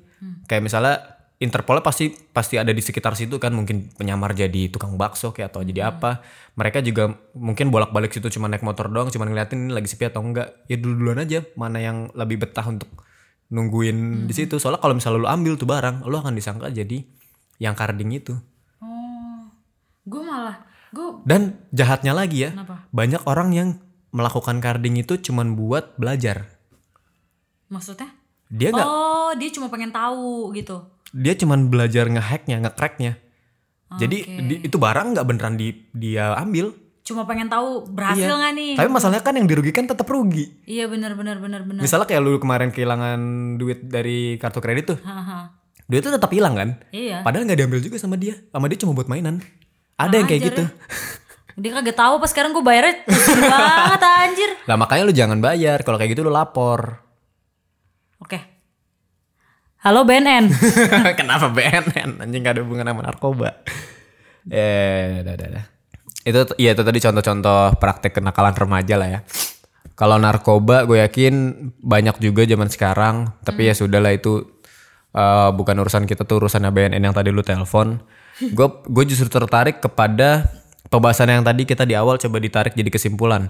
[0.45, 0.97] Kayak misalnya
[1.39, 5.62] Interpolnya pasti pasti ada di sekitar situ kan mungkin penyamar jadi tukang bakso kayak atau
[5.62, 6.18] jadi apa
[6.59, 10.18] mereka juga mungkin bolak-balik situ cuma naik motor doang cuma ngeliatin ini lagi sepi atau
[10.18, 12.91] enggak ya dulu-duluan aja mana yang lebih betah untuk
[13.49, 17.07] nungguin di situ soalnya kalau misalnya lu ambil tuh barang lu akan disangka jadi
[17.59, 18.34] yang carding itu
[18.82, 19.47] Oh.
[20.03, 20.59] Gue malah
[20.91, 22.82] gue dan jahatnya lagi ya Kenapa?
[22.91, 23.68] banyak orang yang
[24.11, 26.51] melakukan carding itu cuman buat belajar
[27.68, 28.11] maksudnya?
[28.49, 30.80] dia nggak Oh, dia cuma pengen tahu gitu.
[31.11, 33.17] Dia cuman belajar ngehacknya ngecracknya
[33.95, 34.41] jadi Oke.
[34.45, 38.37] di- itu barang nggak beneran di, dia ambil Cuma pengen tahu berhasil Iya.
[38.37, 38.73] nggak nih?
[38.77, 41.81] tapi masalahnya kan yang dirugikan tetap rugi Iya benar benar benar benar.
[41.81, 43.21] misalnya kayak lu kemarin kehilangan
[43.57, 45.57] duit dari kartu kredit tuh Haha.
[45.83, 47.25] duit itu tetap hilang kan Iya.
[47.25, 49.41] padahal nggak diambil juga sama dia sama dia cuma buat mainan
[49.97, 50.71] ada yang kayak gitu ya.
[51.59, 54.51] Dia kagak tahu pas sekarang gue bayarnya pusing banget anjir.
[54.63, 55.83] Lah makanya lu jangan bayar.
[55.83, 57.03] Kalau kayak gitu lu lapor.
[58.19, 58.39] Oke.
[59.79, 60.51] Halo BNN.
[61.18, 62.18] Kenapa BNN?
[62.18, 63.62] Anjing gak ada hubungan sama narkoba.
[64.51, 65.64] Eh, dah, dah, dah.
[66.26, 69.20] Itu iya itu tadi contoh-contoh praktek kenakalan remaja lah ya.
[69.95, 71.35] Kalau narkoba gue yakin
[71.79, 74.43] banyak juga zaman sekarang, tapi ya sudahlah itu
[75.14, 78.03] eh, bukan urusan kita tuh urusannya BNN yang tadi lu telepon.
[78.51, 80.51] Gue gue justru tertarik kepada
[80.91, 83.47] pembahasan yang tadi kita di awal coba ditarik jadi kesimpulan.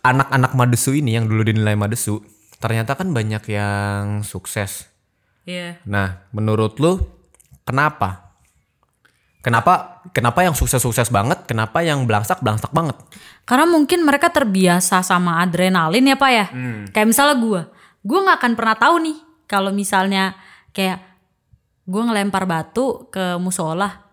[0.00, 2.24] Anak-anak madesu ini yang dulu dinilai madesu,
[2.56, 4.93] ternyata kan banyak yang sukses.
[5.44, 5.80] Iya.
[5.84, 7.00] Nah, menurut lu
[7.64, 8.32] kenapa?
[9.44, 12.96] Kenapa kenapa yang sukses-sukses banget, kenapa yang belangsak-belangsak banget?
[13.44, 16.46] Karena mungkin mereka terbiasa sama adrenalin ya pak ya.
[16.92, 17.62] Kayak misalnya gue,
[18.00, 20.32] gue nggak akan pernah tahu nih kalau misalnya
[20.72, 21.00] kayak
[21.84, 24.03] gue ngelempar batu ke musola.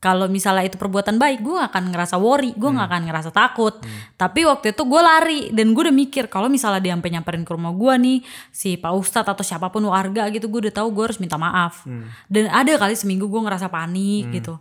[0.00, 3.84] Kalau misalnya itu perbuatan baik, gue gak akan ngerasa worry, gue nggak akan ngerasa takut.
[4.16, 7.52] Tapi waktu itu gue lari dan gue udah mikir kalau misalnya dia sampai nyamperin ke
[7.52, 11.04] rumah gue nih, si Pak Ustadz atau siapa pun warga gitu, gue udah tahu gue
[11.04, 11.84] harus minta maaf.
[12.32, 14.56] Dan ada kali seminggu gue ngerasa panik gitu.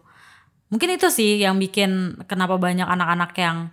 [0.76, 3.72] Mungkin itu sih yang bikin kenapa banyak anak-anak yang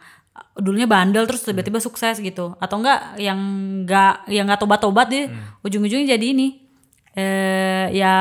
[0.54, 2.54] dulunya bandel terus tiba-tiba sukses gitu.
[2.62, 3.42] Atau enggak yang
[3.82, 5.34] enggak yang enggak tobat-tobat dia
[5.66, 6.62] ujung-ujungnya jadi ini.
[7.10, 8.14] Eh ya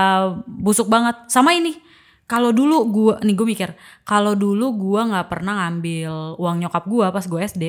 [0.49, 1.29] busuk banget.
[1.29, 1.84] Sama ini
[2.25, 3.69] kalau dulu gua nih gue mikir
[4.01, 7.63] kalau dulu gua nggak pernah ngambil uang nyokap gua pas gue SD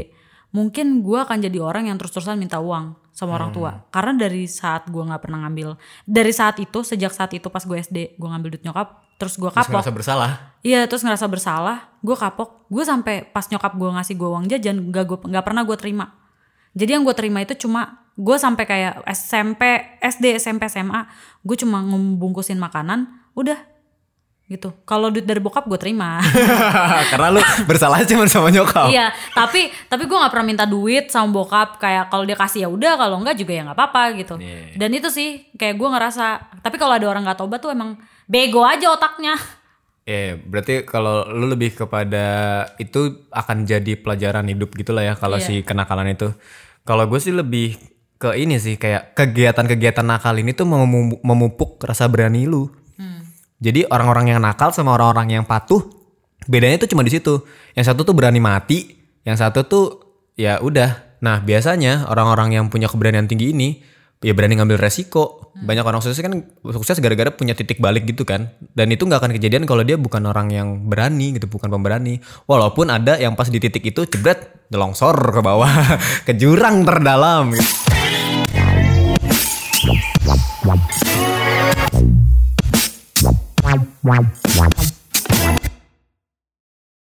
[0.53, 4.89] mungkin gua akan jadi orang yang terus-terusan minta uang sama orang tua karena dari saat
[4.89, 8.57] gua nggak pernah ngambil dari saat itu sejak saat itu pas gue SD gua ngambil
[8.57, 10.31] duit nyokap terus gua Terus kapok ngerasa bersalah.
[10.61, 14.77] Iya terus ngerasa bersalah, gue kapok, gue sampai pas nyokap gue ngasih gue uang jajan,
[14.93, 16.13] gak gue nggak pernah gue terima.
[16.77, 19.63] Jadi yang gue terima itu cuma gue sampai kayak SMP,
[20.05, 21.09] SD, SMP, SMA,
[21.41, 23.57] gue cuma ngebungkusin makanan, udah
[24.47, 24.71] gitu.
[24.83, 26.23] Kalau duit dari bokap gue terima.
[27.11, 28.89] Karena lu bersalah cuma sama nyokap.
[28.89, 31.77] iya, tapi tapi gue nggak pernah minta duit sama bokap.
[31.77, 34.35] Kayak kalau dia kasih ya udah, kalau enggak juga ya nggak apa-apa gitu.
[34.39, 34.79] Iya.
[34.79, 36.27] Dan itu sih kayak gue ngerasa.
[36.61, 39.35] Tapi kalau ada orang nggak tobat tuh emang bego aja otaknya.
[40.03, 42.27] Iya, berarti kalau lu lebih kepada
[42.79, 45.45] itu akan jadi pelajaran hidup gitu lah ya kalau Iya.
[45.45, 46.31] si kenakalan itu.
[46.87, 47.75] Kalau gue sih lebih
[48.17, 52.71] ke ini sih kayak kegiatan-kegiatan nakal ini tuh memu- memupuk rasa berani lu.
[53.57, 55.81] Jadi orang-orang yang nakal sama orang-orang yang patuh
[56.45, 57.41] bedanya tuh cuma di situ.
[57.73, 59.85] Yang satu tuh berani mati, yang satu tuh
[60.37, 61.21] ya udah.
[61.25, 63.81] Nah, biasanya orang-orang yang punya keberanian tinggi ini
[64.21, 65.53] ya berani ngambil resiko.
[65.57, 66.37] Banyak orang sukses kan
[66.69, 68.53] sukses gara-gara punya titik balik gitu kan.
[68.77, 72.21] Dan itu nggak akan kejadian kalau dia bukan orang yang berani gitu, bukan pemberani.
[72.45, 75.73] Walaupun ada yang pas di titik itu jebret nyelongsor ke bawah
[76.29, 77.73] ke jurang terdalam gitu.
[83.23, 84.25] Wow wow
[84.59, 84.96] wow